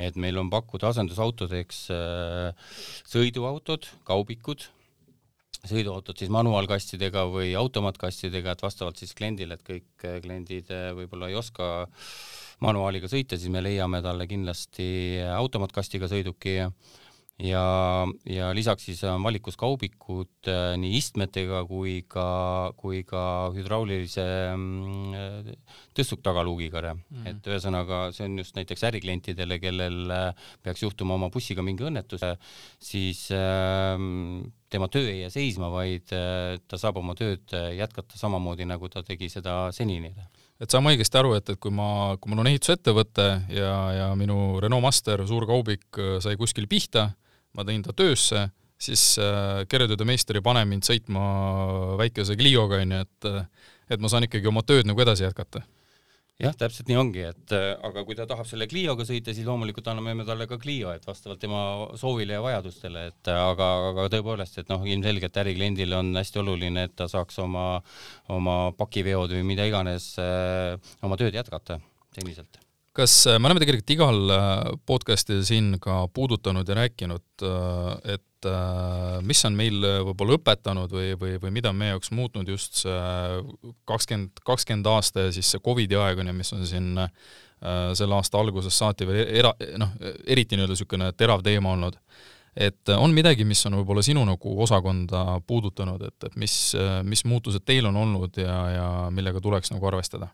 et 0.00 0.16
meil 0.20 0.38
on 0.40 0.50
pakkuda 0.52 0.92
asendusautodeks 0.92 1.82
äh, 1.92 2.70
sõiduautod, 3.10 3.88
kaubikud, 4.08 4.64
sõiduautod 5.62 6.18
siis 6.18 6.32
manuaalkastidega 6.32 7.26
või 7.30 7.52
automaatkastidega, 7.58 8.54
et 8.54 8.64
vastavalt 8.64 9.00
siis 9.00 9.14
kliendile, 9.18 9.58
et 9.58 9.66
kõik 9.66 10.06
äh, 10.08 10.18
kliendid 10.24 10.72
äh, 10.72 10.90
võib-olla 10.96 11.30
ei 11.30 11.38
oska 11.38 11.86
manuaaliga 12.62 13.10
sõita, 13.10 13.36
siis 13.38 13.52
me 13.52 13.62
leiame 13.64 14.02
talle 14.04 14.28
kindlasti 14.30 14.86
automaatkastiga 15.34 16.08
sõiduki 16.10 16.60
ja, 17.40 18.06
ja 18.28 18.50
lisaks 18.54 18.86
siis 18.88 19.02
on 19.08 19.22
valikus 19.24 19.56
kaubikud 19.60 20.50
äh, 20.50 20.74
nii 20.80 20.96
istmetega 20.98 21.62
kui 21.68 22.02
ka, 22.08 22.26
kui 22.76 23.02
ka 23.08 23.24
hüdraulilise 23.56 24.26
tõssuktagaluugiga 25.96 26.82
mm. 26.92 27.02
-hmm. 27.10 27.28
et 27.30 27.52
ühesõnaga, 27.52 28.02
see 28.12 28.28
on 28.28 28.38
just 28.38 28.56
näiteks 28.56 28.84
äriklientidele, 28.92 29.58
kellel 29.58 30.10
äh, 30.10 30.48
peaks 30.62 30.82
juhtuma 30.82 31.14
oma 31.14 31.30
bussiga 31.30 31.62
mingi 31.62 31.84
õnnetus, 31.88 32.24
siis 32.78 33.30
äh, 33.30 33.96
tema 34.72 34.88
töö 34.92 35.08
ei 35.10 35.22
jää 35.22 35.32
seisma, 35.32 35.70
vaid 35.72 36.12
äh, 36.16 36.56
ta 36.68 36.78
saab 36.80 36.98
oma 37.00 37.14
tööd 37.18 37.52
äh, 37.56 37.72
jätkata 37.78 38.18
samamoodi, 38.18 38.66
nagu 38.68 38.88
ta 38.92 39.04
tegi 39.06 39.28
seda 39.32 39.66
senini. 39.74 40.12
Et 40.62 40.70
saan 40.70 40.84
ma 40.84 40.92
õigesti 40.94 41.18
aru, 41.18 41.34
et, 41.38 41.52
et 41.52 41.60
kui 41.60 41.74
ma, 41.74 42.16
kui 42.20 42.32
mul 42.32 42.44
on 42.44 42.50
ehitusettevõte 42.52 43.28
ja, 43.52 43.74
ja 43.96 44.08
minu 44.18 44.60
Renault 44.62 44.84
Master, 44.84 45.24
suur 45.28 45.46
kaubik, 45.50 45.88
sai 46.22 46.38
kuskil 46.40 46.68
pihta, 46.70 47.08
ma 47.56 47.66
tõin 47.66 47.82
ta 47.84 47.94
töösse, 47.96 48.46
siis 48.82 49.16
äh, 49.22 49.62
keretööde 49.70 50.06
meister 50.08 50.38
ei 50.38 50.44
pane 50.44 50.64
mind 50.68 50.86
sõitma 50.86 51.22
väikese 52.00 52.38
Clioga, 52.38 52.82
on 52.82 52.98
ju, 52.98 53.04
et 53.06 53.30
et 53.92 54.00
ma 54.00 54.08
saan 54.08 54.24
ikkagi 54.24 54.48
oma 54.48 54.62
tööd 54.64 54.86
nagu 54.88 55.02
edasi 55.04 55.26
jätkata 55.26 55.60
jah, 56.40 56.54
täpselt 56.58 56.88
nii 56.90 56.98
ongi, 56.98 57.22
et 57.28 57.54
äh, 57.56 57.68
aga 57.86 58.04
kui 58.06 58.16
ta 58.18 58.26
tahab 58.30 58.48
selle 58.48 58.68
Clioga 58.70 59.04
sõita, 59.08 59.34
siis 59.34 59.46
loomulikult 59.46 59.90
anname 59.92 60.14
me 60.18 60.26
talle 60.28 60.48
ka 60.50 60.58
Clio, 60.62 60.92
et 60.94 61.04
vastavalt 61.06 61.42
tema 61.42 61.62
soovile 62.00 62.38
ja 62.38 62.42
vajadustele, 62.44 63.06
et 63.12 63.30
äh, 63.32 63.44
aga, 63.52 63.68
aga 63.92 64.08
tõepoolest, 64.16 64.58
et 64.62 64.72
noh, 64.72 64.82
ilmselgelt 64.88 65.38
ärikliendile 65.44 66.00
on 66.00 66.12
hästi 66.18 66.42
oluline, 66.42 66.88
et 66.88 66.96
ta 66.98 67.08
saaks 67.10 67.38
oma, 67.44 67.66
oma 68.32 68.58
pakiveod 68.78 69.36
või 69.36 69.46
mida 69.54 69.68
iganes 69.68 70.12
äh, 70.22 70.76
oma 71.04 71.20
tööd 71.20 71.36
jätkata 71.38 71.80
seniselt 72.16 72.60
kas 72.92 73.12
me 73.40 73.48
oleme 73.48 73.62
tegelikult 73.62 73.92
igal 73.94 74.32
podcast'il 74.84 75.40
siin 75.48 75.78
ka 75.80 76.02
puudutanud 76.12 76.68
ja 76.68 76.76
rääkinud, 76.82 77.24
äh, 77.48 78.18
et 78.42 79.24
mis 79.26 79.44
on 79.46 79.54
meil 79.56 79.78
võib-olla 80.08 80.38
õpetanud 80.38 80.92
või, 80.92 81.12
või, 81.20 81.36
või 81.42 81.54
mida 81.58 81.70
on 81.70 81.78
meie 81.78 81.94
jaoks 81.94 82.12
muutnud 82.14 82.48
just 82.48 82.82
see 82.82 82.98
kakskümmend, 83.88 84.42
kakskümmend 84.44 84.90
aasta 84.90 85.28
ja 85.28 85.32
siis 85.34 85.52
see 85.52 85.62
Covidi 85.62 85.98
aeg 85.98 86.22
on 86.22 86.32
ju, 86.32 86.36
mis 86.40 86.52
on 86.56 86.66
siin 86.66 86.92
selle 87.94 88.16
aasta 88.18 88.40
algusest 88.42 88.74
saati 88.74 89.06
veel 89.06 89.22
era-, 89.38 89.54
noh, 89.78 89.94
eriti 90.26 90.58
nii-öelda 90.58 90.74
niisugune 90.74 91.12
terav 91.14 91.44
teema 91.46 91.76
olnud. 91.76 91.98
et 92.56 92.90
on 92.98 93.14
midagi, 93.14 93.44
mis 93.48 93.62
on 93.70 93.78
võib-olla 93.78 94.02
sinu 94.02 94.24
nagu 94.26 94.54
osakonda 94.62 95.40
puudutanud, 95.46 96.02
et, 96.02 96.18
et 96.26 96.36
mis, 96.36 96.56
mis 97.06 97.24
muutused 97.24 97.62
teil 97.64 97.86
on 97.86 97.96
olnud 97.96 98.36
ja, 98.42 98.56
ja 98.74 98.88
millega 99.14 99.40
tuleks 99.40 99.70
nagu 99.70 99.86
arvestada? 99.86 100.32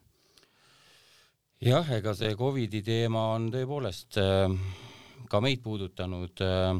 jah, 1.64 1.88
ega 1.96 2.14
see 2.14 2.34
Covidi 2.38 2.82
teema 2.86 3.32
on 3.34 3.48
tõepoolest 3.50 4.18
äh, 4.22 4.54
ka 5.30 5.42
meid 5.44 5.62
puudutanud 5.64 6.44
äh,. 6.44 6.78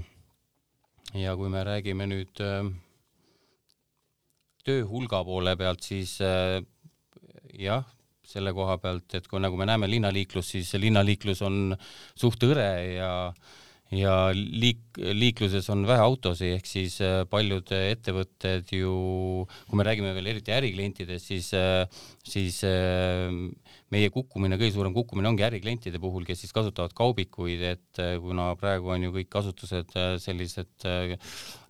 Ja 1.16 1.34
kui 1.38 1.48
me 1.52 1.62
räägime 1.64 2.08
nüüd 2.10 2.40
äh, 2.44 2.66
töö 4.66 4.82
hulga 4.88 5.22
poole 5.24 5.54
pealt, 5.56 5.84
siis 5.86 6.18
äh, 6.24 6.60
jah, 7.56 7.86
selle 8.28 8.52
koha 8.56 8.76
pealt, 8.82 9.14
et 9.16 9.28
kui 9.28 9.40
nagu 9.40 9.56
me 9.56 9.68
näeme 9.68 9.88
linnaliiklust, 9.88 10.56
siis 10.56 10.74
linnaliiklus 10.76 11.40
on 11.46 11.78
suht 12.18 12.44
hõre 12.44 12.68
ja 12.98 13.12
ja 13.88 14.14
liik-, 14.36 14.98
liikluses 15.00 15.70
on 15.72 15.86
vähe 15.88 16.02
autosid, 16.04 16.58
ehk 16.58 16.66
siis 16.68 16.98
äh, 17.00 17.22
paljud 17.30 17.72
ettevõtted 17.72 18.68
ju, 18.76 18.92
kui 19.70 19.80
me 19.80 19.86
räägime 19.88 20.12
veel 20.18 20.34
eriti 20.34 20.52
äriklientidest, 20.52 21.32
siis, 21.32 21.48
siis 22.28 22.60
meie 23.94 24.10
kukkumine, 24.12 24.58
kõige 24.60 24.74
suurem 24.74 24.94
kukkumine 24.96 25.30
ongi 25.30 25.46
äriklientide 25.46 26.00
puhul, 26.02 26.26
kes 26.28 26.42
siis 26.44 26.52
kasutavad 26.56 26.92
kaubikuid, 26.96 27.62
et 27.70 28.02
äh, 28.02 28.16
kuna 28.20 28.50
praegu 28.60 28.92
on 28.92 29.08
ju 29.08 29.14
kõik 29.14 29.38
asutused 29.40 29.94
äh, 29.96 30.16
sellised 30.20 30.88
äh, 30.88 31.16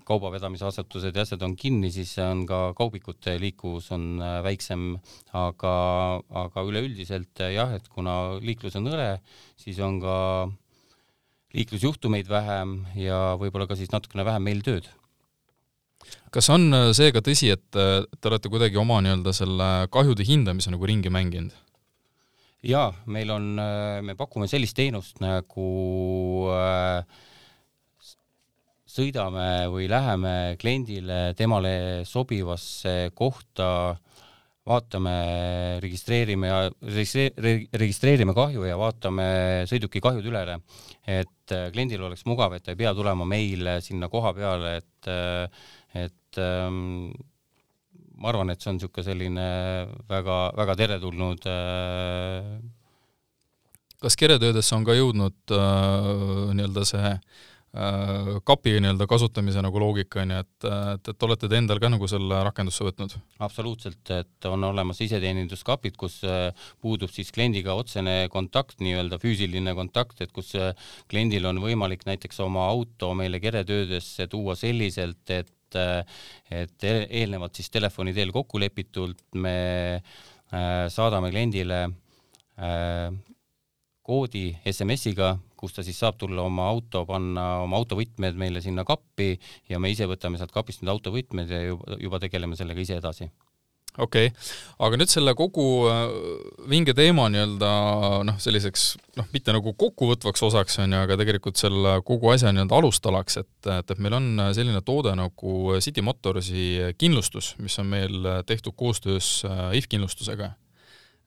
kaubavedamisasutused 0.08 1.14
ja 1.14 1.26
asjad 1.26 1.44
on 1.46 1.54
kinni, 1.58 1.92
siis 1.94 2.14
on 2.24 2.42
ka 2.48 2.72
kaubikute 2.78 3.36
liikuvus 3.38 3.90
on 3.92 4.22
väiksem, 4.42 4.94
aga, 5.36 5.72
aga 6.42 6.64
üleüldiselt 6.64 7.42
jah, 7.52 7.74
et 7.76 7.90
kuna 7.92 8.38
liiklus 8.40 8.78
on 8.80 8.88
hõre, 8.88 9.10
siis 9.60 9.76
on 9.84 10.00
ka 10.00 10.16
liiklusjuhtumeid 11.52 12.32
vähem 12.32 12.78
ja 12.96 13.36
võib-olla 13.36 13.68
ka 13.68 13.76
siis 13.76 13.92
natukene 13.92 14.24
vähem 14.24 14.48
meil 14.48 14.64
tööd 14.64 14.88
kas 16.32 16.48
on 16.56 16.72
seega 16.96 17.20
tõsi, 17.24 17.52
et 17.52 17.68
te 17.68 18.32
olete 18.32 18.48
kuidagi 18.48 18.80
oma 18.80 19.02
nii-öelda 19.04 19.36
selle 19.36 19.70
kahjude 19.92 20.24
hindamise 20.24 20.72
nagu 20.72 20.88
ringi 20.88 21.12
mänginud? 21.12 21.52
Jaa, 22.66 22.90
meil 23.06 23.30
on, 23.30 23.52
äh, 23.62 24.00
me 24.02 24.16
pakume 24.18 24.48
sellist 24.50 24.76
teenust 24.78 25.20
nagu 25.22 25.68
äh, 26.50 27.04
sõidame 28.88 29.68
või 29.70 29.86
läheme 29.90 30.56
kliendile 30.58 31.36
temale 31.38 32.04
sobivasse 32.08 33.12
kohta, 33.14 33.70
vaatame, 34.68 35.14
registreerime 35.80 36.50
ja 36.50 36.58
registreerime 37.80 38.34
kahju 38.36 38.66
ja 38.68 38.76
vaatame 38.80 39.28
sõiduki 39.70 40.02
kahjud 40.04 40.26
üle, 40.28 40.58
et 41.06 41.54
äh, 41.54 41.70
kliendil 41.72 42.04
oleks 42.08 42.26
mugav, 42.28 42.56
et 42.56 42.66
ta 42.66 42.74
ei 42.74 42.80
pea 42.80 42.92
tulema 42.96 43.28
meile 43.28 43.78
sinna 43.84 44.10
koha 44.12 44.34
peale, 44.36 44.76
et, 44.82 45.12
et 45.94 46.42
ähm, 46.42 47.12
ma 48.18 48.32
arvan, 48.32 48.50
et 48.52 48.62
see 48.62 48.72
on 48.72 48.78
niisugune 48.78 49.06
selline 49.06 49.46
väga-väga 50.10 50.78
teretulnud 50.82 51.46
äh... 51.50 52.56
kas 54.02 54.18
keretöödesse 54.18 54.74
on 54.76 54.86
ka 54.86 54.96
jõudnud 54.98 55.54
äh, 55.54 56.08
nii-öelda 56.58 56.84
see 56.88 57.12
äh, 57.12 58.32
kapi 58.48 58.78
nii-öelda 58.82 59.06
kasutamise 59.10 59.62
nagu 59.62 59.82
loogika 59.82 60.22
on 60.24 60.34
ju, 60.34 60.40
et, 60.42 60.68
et, 60.94 61.10
et 61.12 61.26
olete 61.28 61.50
te 61.50 61.60
endal 61.60 61.82
ka 61.82 61.90
nagu 61.94 62.08
selle 62.10 62.40
rakendusse 62.48 62.86
võtnud? 62.88 63.14
absoluutselt, 63.44 64.02
et 64.14 64.48
on 64.50 64.66
olemas 64.70 65.02
iseteeninduskapid, 65.06 65.98
kus 66.00 66.18
äh, 66.26 66.48
puudub 66.82 67.12
siis 67.14 67.30
kliendiga 67.34 67.76
otsene 67.78 68.24
kontakt, 68.34 68.80
nii-öelda 68.82 69.20
füüsiline 69.22 69.76
kontakt, 69.78 70.24
et 70.26 70.34
kus 70.34 70.54
äh, 70.58 70.74
kliendil 71.10 71.46
on 71.50 71.62
võimalik 71.62 72.02
näiteks 72.08 72.42
oma 72.46 72.66
auto 72.72 73.12
meile 73.18 73.38
keretöödesse 73.44 74.26
tuua 74.32 74.58
selliselt, 74.58 75.22
et 75.30 75.54
et, 75.76 76.08
et 76.62 76.88
eelnevalt 76.88 77.58
siis 77.58 77.70
telefoni 77.70 78.14
teel 78.16 78.32
kokku 78.32 78.60
lepitult 78.62 79.20
me 79.34 79.56
äh, 79.98 80.86
saadame 80.92 81.32
kliendile 81.34 81.82
äh, 81.84 83.10
koodi 84.08 84.46
SMS-iga, 84.64 85.34
kus 85.58 85.74
ta 85.76 85.84
siis 85.84 85.98
saab 86.00 86.16
tulla 86.16 86.46
oma 86.48 86.68
auto, 86.70 87.04
panna 87.08 87.58
oma 87.66 87.76
autovõtmed 87.76 88.38
meile 88.40 88.62
sinna 88.64 88.86
kappi 88.88 89.34
ja 89.68 89.80
me 89.82 89.90
ise 89.92 90.08
võtame 90.08 90.40
sealt 90.40 90.54
kapist 90.54 90.80
need 90.82 90.94
autovõtmed 90.94 91.52
ja 91.52 91.60
juba, 91.66 91.98
juba 92.00 92.22
tegeleme 92.22 92.56
sellega 92.56 92.80
ise 92.80 92.96
edasi 93.02 93.28
okei 93.98 94.30
okay., 94.30 94.48
aga 94.86 94.98
nüüd 95.00 95.10
selle 95.10 95.34
kogu 95.38 95.64
äh, 95.90 96.04
vinge 96.70 96.94
teema 96.96 97.26
nii-öelda 97.32 97.70
noh, 98.26 98.38
selliseks 98.42 98.92
noh, 99.18 99.26
mitte 99.34 99.54
nagu 99.54 99.74
kokkuvõtvaks 99.78 100.44
osaks 100.48 100.78
on 100.84 100.94
ju, 100.94 101.00
aga 101.06 101.18
tegelikult 101.18 101.58
selle 101.60 101.98
kogu 102.06 102.30
asja 102.34 102.52
nii-öelda 102.54 102.78
alustalaks, 102.78 103.40
et, 103.42 103.50
et, 103.66 103.90
et 103.90 104.04
meil 104.04 104.18
on 104.20 104.30
selline 104.56 104.82
toode 104.86 105.14
nagu 105.18 105.74
City 105.84 106.04
Motorsi 106.04 106.94
kindlustus, 107.00 107.54
mis 107.62 107.78
on 107.82 107.90
meil 107.90 108.32
tehtud 108.46 108.76
koostöös 108.78 109.42
äh, 109.48 109.68
IF 109.78 109.90
kindlustusega. 109.90 110.52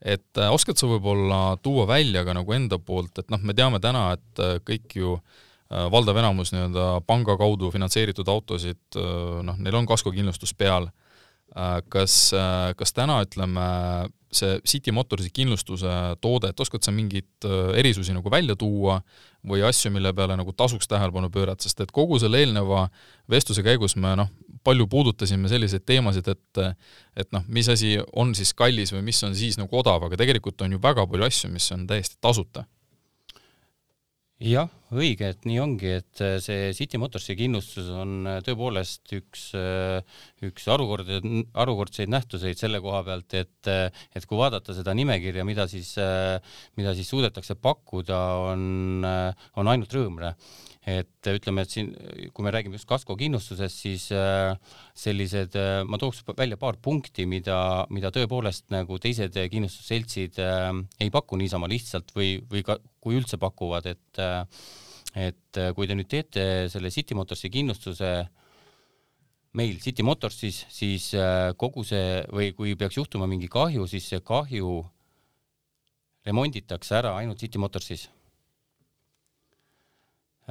et 0.02 0.40
äh, 0.40 0.50
oskad 0.54 0.80
sa 0.80 0.90
võib-olla 0.90 1.58
tuua 1.62 1.88
välja 1.88 2.26
ka 2.26 2.36
nagu 2.38 2.56
enda 2.56 2.80
poolt, 2.80 3.18
et 3.20 3.30
noh, 3.30 3.44
me 3.44 3.54
teame 3.58 3.84
täna, 3.84 4.12
et 4.18 4.66
kõik 4.68 4.96
ju 4.96 5.20
valdav 5.72 6.18
enamus 6.20 6.50
nii-öelda 6.52 6.86
panga 7.08 7.38
kaudu 7.40 7.70
finantseeritud 7.72 8.28
autosid, 8.28 8.98
noh, 9.48 9.56
neil 9.56 9.78
on 9.80 9.86
kaskokindlustus 9.88 10.52
peal 10.60 10.90
kas, 11.92 12.32
äh, 12.34 12.72
kas 12.80 12.94
täna 12.96 13.22
ütleme, 13.26 13.66
see 14.32 14.60
City 14.68 14.94
Motorsi 14.96 15.28
kindlustuse 15.36 15.92
toode, 16.24 16.52
et 16.54 16.64
oskad 16.64 16.86
sa 16.86 16.94
mingeid 16.96 17.48
äh, 17.48 17.74
erisusi 17.82 18.16
nagu 18.16 18.32
välja 18.32 18.56
tuua 18.56 19.02
või 19.48 19.64
asju, 19.68 19.92
mille 19.92 20.14
peale 20.16 20.38
nagu 20.40 20.54
tasuks 20.56 20.88
tähelepanu 20.88 21.32
pöörata, 21.34 21.66
sest 21.68 21.84
et 21.84 21.92
kogu 21.92 22.20
selle 22.22 22.40
eelneva 22.40 22.86
vestluse 23.32 23.66
käigus 23.66 23.98
me 24.00 24.14
noh, 24.16 24.32
palju 24.64 24.88
puudutasime 24.88 25.50
selliseid 25.52 25.84
teemasid, 25.86 26.28
et 26.32 26.62
et 27.18 27.32
noh, 27.36 27.44
mis 27.48 27.68
asi 27.70 27.98
on 28.16 28.36
siis 28.38 28.54
kallis 28.56 28.94
või 28.96 29.04
mis 29.10 29.20
on 29.28 29.36
siis 29.36 29.60
nagu 29.60 29.76
odav, 29.82 30.06
aga 30.08 30.20
tegelikult 30.22 30.62
on 30.64 30.78
ju 30.78 30.80
väga 30.82 31.08
palju 31.10 31.28
asju, 31.28 31.52
mis 31.52 31.68
on 31.76 31.88
täiesti 31.90 32.22
tasuta 32.22 32.64
jah, 34.42 34.70
õige, 34.96 35.30
et 35.32 35.46
nii 35.46 35.60
ongi, 35.62 35.92
et 36.02 36.22
äh, 36.24 36.38
see 36.42 36.72
City 36.76 37.00
Motorsi 37.02 37.36
kindlustus 37.38 37.92
on 37.94 38.26
äh, 38.30 38.40
tõepoolest 38.46 39.14
üks, 39.18 39.44
äh, 39.58 40.02
üks 40.48 40.66
harukord, 40.72 41.12
harukordseid 41.54 42.12
nähtuseid 42.12 42.60
selle 42.60 42.82
koha 42.84 43.04
pealt, 43.06 43.38
et, 43.38 43.70
et 43.70 44.28
kui 44.28 44.40
vaadata 44.40 44.76
seda 44.78 44.96
nimekirja, 44.98 45.46
mida 45.48 45.68
siis, 45.72 45.94
mida 46.80 46.96
siis 46.98 47.12
suudetakse 47.14 47.56
pakkuda, 47.62 48.20
on, 48.52 49.06
on 49.06 49.72
ainult 49.72 49.94
rõõm 49.98 50.20
et 50.82 51.28
ütleme, 51.30 51.62
et 51.62 51.70
siin, 51.70 51.92
kui 52.34 52.46
me 52.46 52.52
räägime 52.54 52.80
just 52.80 52.88
kaskokindlustusest, 52.90 53.82
siis 53.84 54.08
äh, 54.18 54.56
sellised, 54.98 55.54
äh, 55.60 55.82
ma 55.86 56.00
tooks 56.02 56.24
välja 56.34 56.58
paar 56.58 56.80
punkti, 56.82 57.28
mida, 57.30 57.86
mida 57.94 58.10
tõepoolest 58.14 58.72
nagu 58.74 58.98
teised 59.02 59.38
kindlustusseltsid 59.38 60.40
äh, 60.42 60.72
ei 61.04 61.12
paku 61.14 61.38
niisama 61.38 61.70
lihtsalt 61.70 62.10
või, 62.18 62.40
või 62.50 62.66
ka 62.66 62.80
kui 63.02 63.20
üldse 63.20 63.38
pakuvad, 63.42 63.92
et 63.94 64.26
et 65.12 65.58
kui 65.76 65.90
te 65.90 65.96
nüüd 65.98 66.08
teete 66.08 66.44
selle 66.72 66.88
City 66.94 67.18
Motorsi 67.18 67.50
kindlustuse 67.52 68.12
meil 69.60 69.76
City 69.84 70.06
Motorsis, 70.08 70.62
siis 70.72 71.10
kogu 71.60 71.84
see 71.84 72.22
või 72.32 72.54
kui 72.56 72.78
peaks 72.80 72.96
juhtuma 72.96 73.28
mingi 73.28 73.50
kahju, 73.52 73.90
siis 73.92 74.08
see 74.08 74.22
kahju 74.24 74.78
remonditakse 76.24 76.96
ära 77.02 77.18
ainult 77.20 77.44
City 77.44 77.60
Motorsis. 77.60 78.08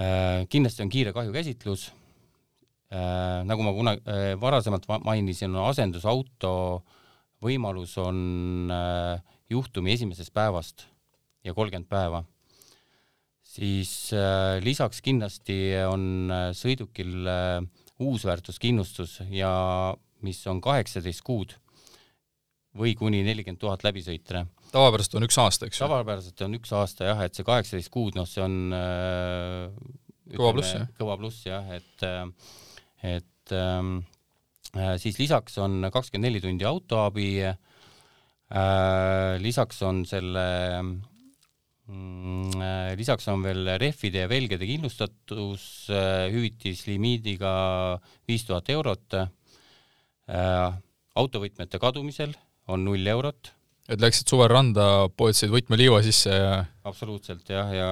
Äh, 0.01 0.47
kindlasti 0.49 0.85
on 0.85 0.93
kiire 0.93 1.13
kahjukäsitlus. 1.17 1.91
nagu 3.47 3.63
ma 3.63 3.71
kunagi 3.71 4.01
varasemalt 4.43 4.89
mainisin, 5.07 5.53
asendusauto 5.63 6.83
võimalus 7.39 7.93
on 8.03 8.67
juhtumi 9.47 9.93
esimesest 9.93 10.33
päevast 10.35 10.89
ja 11.47 11.55
kolmkümmend 11.55 11.87
päeva 11.87 12.25
siis 13.51 14.13
äh, 14.15 14.59
lisaks 14.63 15.03
kindlasti 15.03 15.59
on 15.89 16.31
äh, 16.31 16.51
sõidukil 16.57 17.27
äh, 17.27 17.59
uusväärtuskindlustus 18.01 19.21
ja 19.35 19.53
mis 20.25 20.41
on 20.51 20.61
kaheksateist 20.65 21.25
kuud 21.27 21.57
või 22.79 22.95
kuni 22.99 23.23
nelikümmend 23.27 23.61
tuhat 23.61 23.83
läbisõitre. 23.87 24.45
tavapäraselt 24.71 25.17
on 25.19 25.27
üks 25.27 25.39
aasta, 25.43 25.67
eks 25.67 25.81
ju? 25.81 25.87
tavapäraselt 25.87 26.45
on 26.47 26.59
üks 26.61 26.73
aasta 26.77 27.11
jah, 27.11 27.25
et 27.27 27.35
see 27.35 27.47
kaheksateist 27.47 27.91
kuud, 27.95 28.15
noh, 28.19 28.29
see 28.31 28.45
on 28.45 28.77
äh, 28.77 29.67
kõva 30.37 30.55
pluss, 30.59 30.77
jah? 30.77 30.87
kõva 31.01 31.19
pluss 31.21 31.47
jah, 31.49 31.67
et, 31.75 32.07
et 33.17 33.57
ähm, 33.57 33.97
äh, 34.77 34.95
siis 35.03 35.19
lisaks 35.19 35.59
on 35.63 35.91
kakskümmend 35.91 36.31
neli 36.31 36.45
tundi 36.45 36.69
autoabi 36.69 37.31
äh,, 37.43 37.57
lisaks 39.43 39.83
on 39.87 40.05
selle 40.07 40.47
Mm, 41.91 42.61
äh, 42.63 42.93
lisaks 42.95 43.27
on 43.33 43.43
veel 43.43 43.67
rehvide 43.83 44.23
ja 44.23 44.29
velgede 44.31 44.67
kindlustatus 44.69 45.65
äh, 45.91 46.29
hüvitis 46.31 46.85
limiidiga 46.87 47.51
viis 48.31 48.45
tuhat 48.47 48.71
eurot. 48.71 49.17
Äh, 50.31 50.77
autovõtmete 51.19 51.81
kadumisel 51.83 52.37
on 52.71 52.87
null 52.87 53.15
eurot. 53.15 53.55
et 53.91 54.01
läksid 54.01 54.31
suvel 54.31 54.51
randa, 54.53 55.09
poetasid 55.17 55.53
võtmeliiva 55.53 56.03
sisse 56.07 56.35
ja? 56.35 56.55
absoluutselt 56.87 57.49
jah, 57.51 57.73
ja 57.75 57.91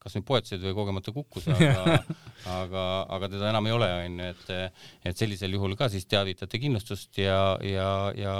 kas 0.00 0.16
nüüd 0.16 0.24
poetasid 0.28 0.62
või 0.64 0.74
kogemata 0.76 1.12
kukkus, 1.12 1.46
aga 1.52 2.00
aga, 2.48 2.84
aga 3.16 3.28
teda 3.28 3.50
enam 3.50 3.68
ei 3.68 3.76
ole, 3.76 3.88
onju, 4.06 4.28
et 4.32 5.08
et 5.10 5.22
sellisel 5.22 5.56
juhul 5.56 5.76
ka 5.76 5.90
siis 5.92 6.08
teavitate 6.08 6.60
kindlustust 6.62 7.20
ja, 7.20 7.56
ja, 7.64 7.88
ja 8.16 8.34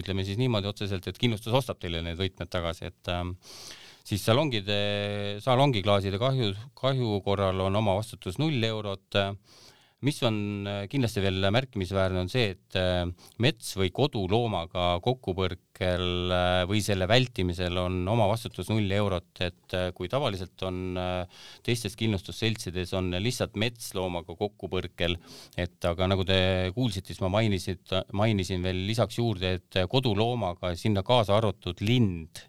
ütleme 0.00 0.24
siis 0.24 0.40
niimoodi 0.40 0.70
otseselt, 0.70 1.08
et 1.08 1.20
kindlustus 1.20 1.56
ostab 1.56 1.80
teile 1.82 2.00
need 2.04 2.20
võtmed 2.20 2.52
tagasi, 2.52 2.88
et 2.88 3.12
äh, 3.12 3.24
siis 4.04 4.24
salongide, 4.24 4.78
salongiklaaside 5.44 6.20
kahju, 6.20 6.52
kahju 6.78 7.20
korral 7.24 7.66
on 7.66 7.80
omavastutus 7.80 8.40
null 8.42 8.64
eurot. 8.72 9.20
Mis 10.04 10.20
on 10.26 10.36
kindlasti 10.90 11.22
veel 11.24 11.48
märkimisväärne, 11.54 12.24
on 12.24 12.30
see, 12.32 12.52
et 12.54 12.78
äh, 12.78 13.02
mets 13.42 13.72
või 13.78 13.90
koduloomaga 13.94 15.00
kokkupõrkel 15.04 16.34
äh, 16.34 16.60
või 16.70 16.82
selle 16.84 17.08
vältimisel 17.10 17.78
on 17.80 18.00
omavastutus 18.12 18.70
null 18.72 18.90
eurot, 18.98 19.32
et 19.44 19.76
äh, 19.76 19.88
kui 19.96 20.10
tavaliselt 20.12 20.66
on 20.68 20.98
teistes 21.64 21.96
kindlustusseltsides 21.98 22.94
on 22.98 23.12
lihtsalt 23.18 23.58
metsloomaga 23.60 24.36
kokkupõrkel, 24.38 25.16
et 25.60 25.90
aga 25.90 26.10
nagu 26.10 26.26
te 26.28 26.38
kuulsite, 26.76 27.12
siis 27.12 27.22
ma 27.24 27.32
mainisin, 27.38 27.80
mainisin 28.12 28.64
veel 28.64 28.84
lisaks 28.88 29.20
juurde, 29.20 29.56
et 29.58 29.84
koduloomaga 29.90 30.74
sinna 30.78 31.04
kaasa 31.06 31.38
arvatud 31.38 31.80
lind 31.84 32.44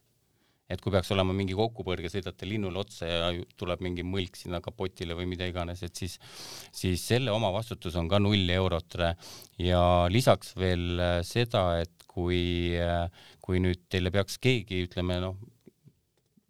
et 0.69 0.81
kui 0.81 0.93
peaks 0.93 1.11
olema 1.13 1.33
mingi 1.35 1.55
kokkupõrge, 1.57 2.09
sõidate 2.09 2.47
linnule 2.49 2.81
otsa 2.81 3.09
ja 3.09 3.31
tuleb 3.59 3.83
mingi 3.85 4.05
mõlk 4.07 4.39
sinna 4.39 4.61
kapotile 4.65 5.17
või 5.17 5.27
mida 5.29 5.47
iganes, 5.49 5.83
et 5.85 5.95
siis, 5.95 6.17
siis 6.73 7.03
selle 7.13 7.33
omavastutus 7.35 7.97
on 8.01 8.09
ka 8.09 8.19
null 8.21 8.49
eurot. 8.55 8.97
Ja 9.61 9.81
lisaks 10.09 10.55
veel 10.57 11.01
seda, 11.27 11.67
et 11.83 12.07
kui, 12.09 12.73
kui 13.45 13.61
nüüd 13.61 13.85
teile 13.91 14.13
peaks 14.13 14.39
keegi, 14.41 14.85
ütleme 14.87 15.19
noh, 15.23 15.37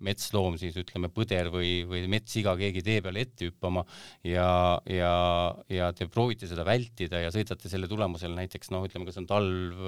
metsloom 0.05 0.59
siis 0.61 0.77
ütleme 0.79 1.09
põder 1.13 1.49
või, 1.53 1.83
või 1.89 2.05
metssiga 2.11 2.55
keegi 2.59 2.83
tee 2.85 3.01
peale 3.05 3.25
ette 3.25 3.49
hüppama 3.49 3.83
ja, 4.27 4.47
ja, 4.89 5.13
ja 5.71 5.89
te 5.97 6.07
proovite 6.11 6.49
seda 6.49 6.65
vältida 6.67 7.23
ja 7.23 7.33
sõidate 7.33 7.71
selle 7.71 7.89
tulemusel 7.91 8.35
näiteks 8.37 8.71
noh, 8.73 8.85
ütleme, 8.87 9.09
kas 9.09 9.19
on 9.21 9.29
talv, 9.29 9.83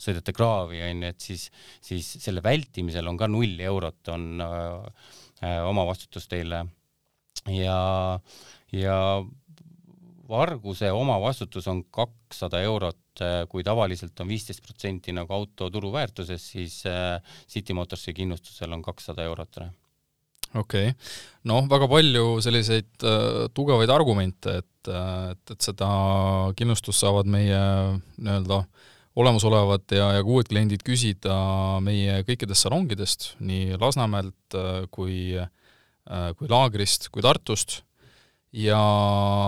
sõidate 0.00 0.34
kraavi 0.36 0.82
onju, 0.90 1.14
et 1.14 1.30
siis, 1.30 1.48
siis 1.84 2.16
selle 2.20 2.44
vältimisel 2.44 3.08
on 3.10 3.18
ka 3.20 3.30
null 3.30 3.60
eurot 3.70 4.12
on 4.14 4.44
äh, 4.44 5.60
omavastutus 5.66 6.28
teile 6.30 6.64
ja, 7.48 7.80
ja 8.74 8.96
varguse 10.30 10.92
omavastutus 10.94 11.66
on 11.68 11.84
kakssada 11.90 12.62
eurot 12.62 12.98
Äh, 13.20 13.44
kui 13.50 13.64
tavaliselt 13.66 14.20
on 14.22 14.30
viisteist 14.30 14.62
protsenti 14.64 15.12
nagu 15.12 15.34
auto 15.34 15.68
turuväärtuses, 15.72 16.44
siis 16.54 16.80
äh, 16.88 17.18
City 17.48 17.74
Motorsi 17.76 18.14
kindlustusel 18.16 18.72
on 18.72 18.82
kakssada 18.82 19.24
eurot. 19.28 19.58
okei 20.54 20.88
okay., 20.88 20.94
noh, 21.50 21.66
väga 21.68 21.88
palju 21.90 22.38
selliseid 22.44 23.04
äh, 23.04 23.48
tugevaid 23.54 23.92
argumente, 23.92 24.60
et, 24.62 24.88
äh, 24.88 25.34
et, 25.34 25.52
et 25.52 25.68
seda 25.68 25.90
kindlustust 26.56 27.04
saavad 27.04 27.28
meie 27.28 27.60
nii-öelda 28.16 28.62
olemasolevad 29.20 29.92
ja, 29.92 30.12
ja 30.16 30.24
ka 30.24 30.32
uued 30.32 30.48
kliendid 30.48 30.86
küsida 30.86 31.36
meie 31.84 32.22
kõikidest 32.24 32.64
salongidest, 32.64 33.32
nii 33.42 33.74
Lasnamäelt 33.82 34.56
kui, 34.94 35.34
kui 36.38 36.48
Laagrist 36.48 37.10
kui 37.10 37.26
Tartust 37.26 37.80
ja 38.56 38.80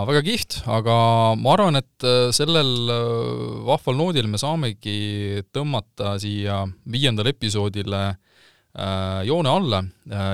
väga 0.07 0.23
kihvt, 0.23 0.61
aga 0.71 0.95
ma 1.39 1.55
arvan, 1.57 1.79
et 1.79 2.05
äh, 2.07 2.29
sellel 2.35 2.91
äh, 2.91 3.63
vahval 3.67 3.97
noodil 3.99 4.29
me 4.31 4.39
saamegi 4.39 5.43
tõmmata 5.51 6.15
siia 6.23 6.63
viiendale 6.87 7.33
episoodile 7.35 8.03
äh, 8.13 9.19
joone 9.27 9.51
alla, 9.51 9.83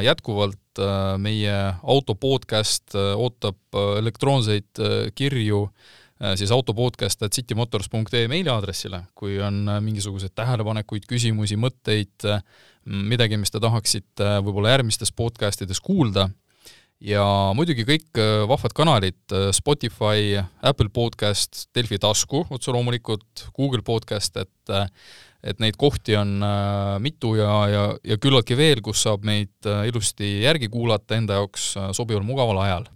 jätkuvalt 0.05 0.57
meie 1.19 1.55
auto 1.83 2.13
podcast 2.15 2.93
ootab 2.95 3.75
elektroonseid 3.99 4.79
kirju 5.11 5.65
siis 6.39 6.53
autopodcast 6.55 7.25
at 7.25 7.35
citymotors.ee 7.35 8.29
meiliaadressile, 8.31 9.01
kui 9.15 9.41
on 9.43 9.67
mingisuguseid 9.83 10.31
tähelepanekuid, 10.39 11.03
küsimusi, 11.09 11.57
mõtteid, 11.59 12.23
midagi, 13.11 13.39
mis 13.41 13.51
te 13.51 13.59
tahaksite 13.59 14.37
võib-olla 14.45 14.77
järgmistes 14.77 15.11
podcast 15.11 15.65
ides 15.65 15.83
kuulda 15.83 16.29
ja 17.03 17.23
muidugi 17.55 17.85
kõik 17.87 18.19
äh, 18.19 18.43
vahvad 18.49 18.75
kanalid, 18.75 19.19
äh, 19.31 19.49
Spotify, 19.55 20.35
Apple 20.61 20.91
Podcast, 20.93 21.67
Delfi 21.75 21.99
tasku 22.01 22.43
otse 22.51 22.75
loomulikult, 22.75 23.47
Google 23.55 23.83
Podcast, 23.85 24.37
et 24.37 24.75
äh, 24.75 24.87
et 25.39 25.61
neid 25.63 25.77
kohti 25.79 26.17
on 26.19 26.33
mitu 26.99 27.29
ja, 27.37 27.53
ja, 27.71 27.83
ja 28.03 28.17
küllaltki 28.19 28.57
veel, 28.59 28.81
kus 28.83 29.05
saab 29.05 29.23
meid 29.23 29.69
ilusti 29.87 30.41
järgi 30.41 30.67
kuulata 30.67 31.15
enda 31.15 31.37
jaoks 31.37 31.69
sobival 31.95 32.25
mugaval 32.27 32.59
ajal. 32.65 32.89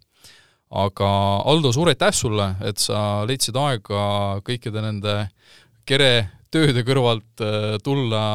aga 0.67 1.13
Aldo, 1.47 1.71
suur 1.71 1.93
aitäh 1.93 2.11
sulle, 2.11 2.49
et 2.67 2.83
sa 2.83 3.23
leidsid 3.23 3.55
aega 3.55 4.03
kõikide 4.43 4.83
nende 4.83 5.17
kere 5.87 6.33
tööde 6.51 6.83
kõrvalt 6.83 7.47
tulla, 7.79 8.25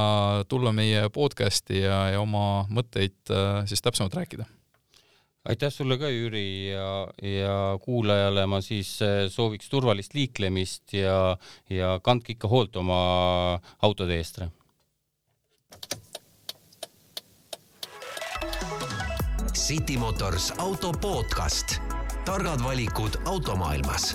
tulla 0.49 0.73
meie 0.73 1.11
podcasti 1.13 1.85
ja, 1.85 2.07
ja 2.15 2.25
oma 2.25 2.65
mõtteid 2.73 3.37
siis 3.69 3.85
täpsemalt 3.85 4.17
rääkida 4.17 4.49
aitäh 5.49 5.73
sulle 5.73 5.97
ka, 5.99 6.11
Jüri, 6.13 6.71
ja, 6.71 7.09
ja 7.23 7.79
kuulajale 7.83 8.47
ma 8.47 8.61
siis 8.65 8.99
äh, 9.03 9.27
sooviks 9.33 9.71
turvalist 9.73 10.15
liiklemist 10.15 10.93
ja, 10.93 11.37
ja 11.73 11.97
kandke 12.05 12.37
ikka 12.37 12.51
hoolt 12.53 12.77
oma 12.77 13.01
autode 13.83 14.19
eest. 14.21 14.43
City 19.59 19.99
Motors 20.01 20.53
auto 20.59 20.93
podcast, 20.93 21.81
targad 22.25 22.63
valikud 22.65 23.21
automaailmas 23.25 24.15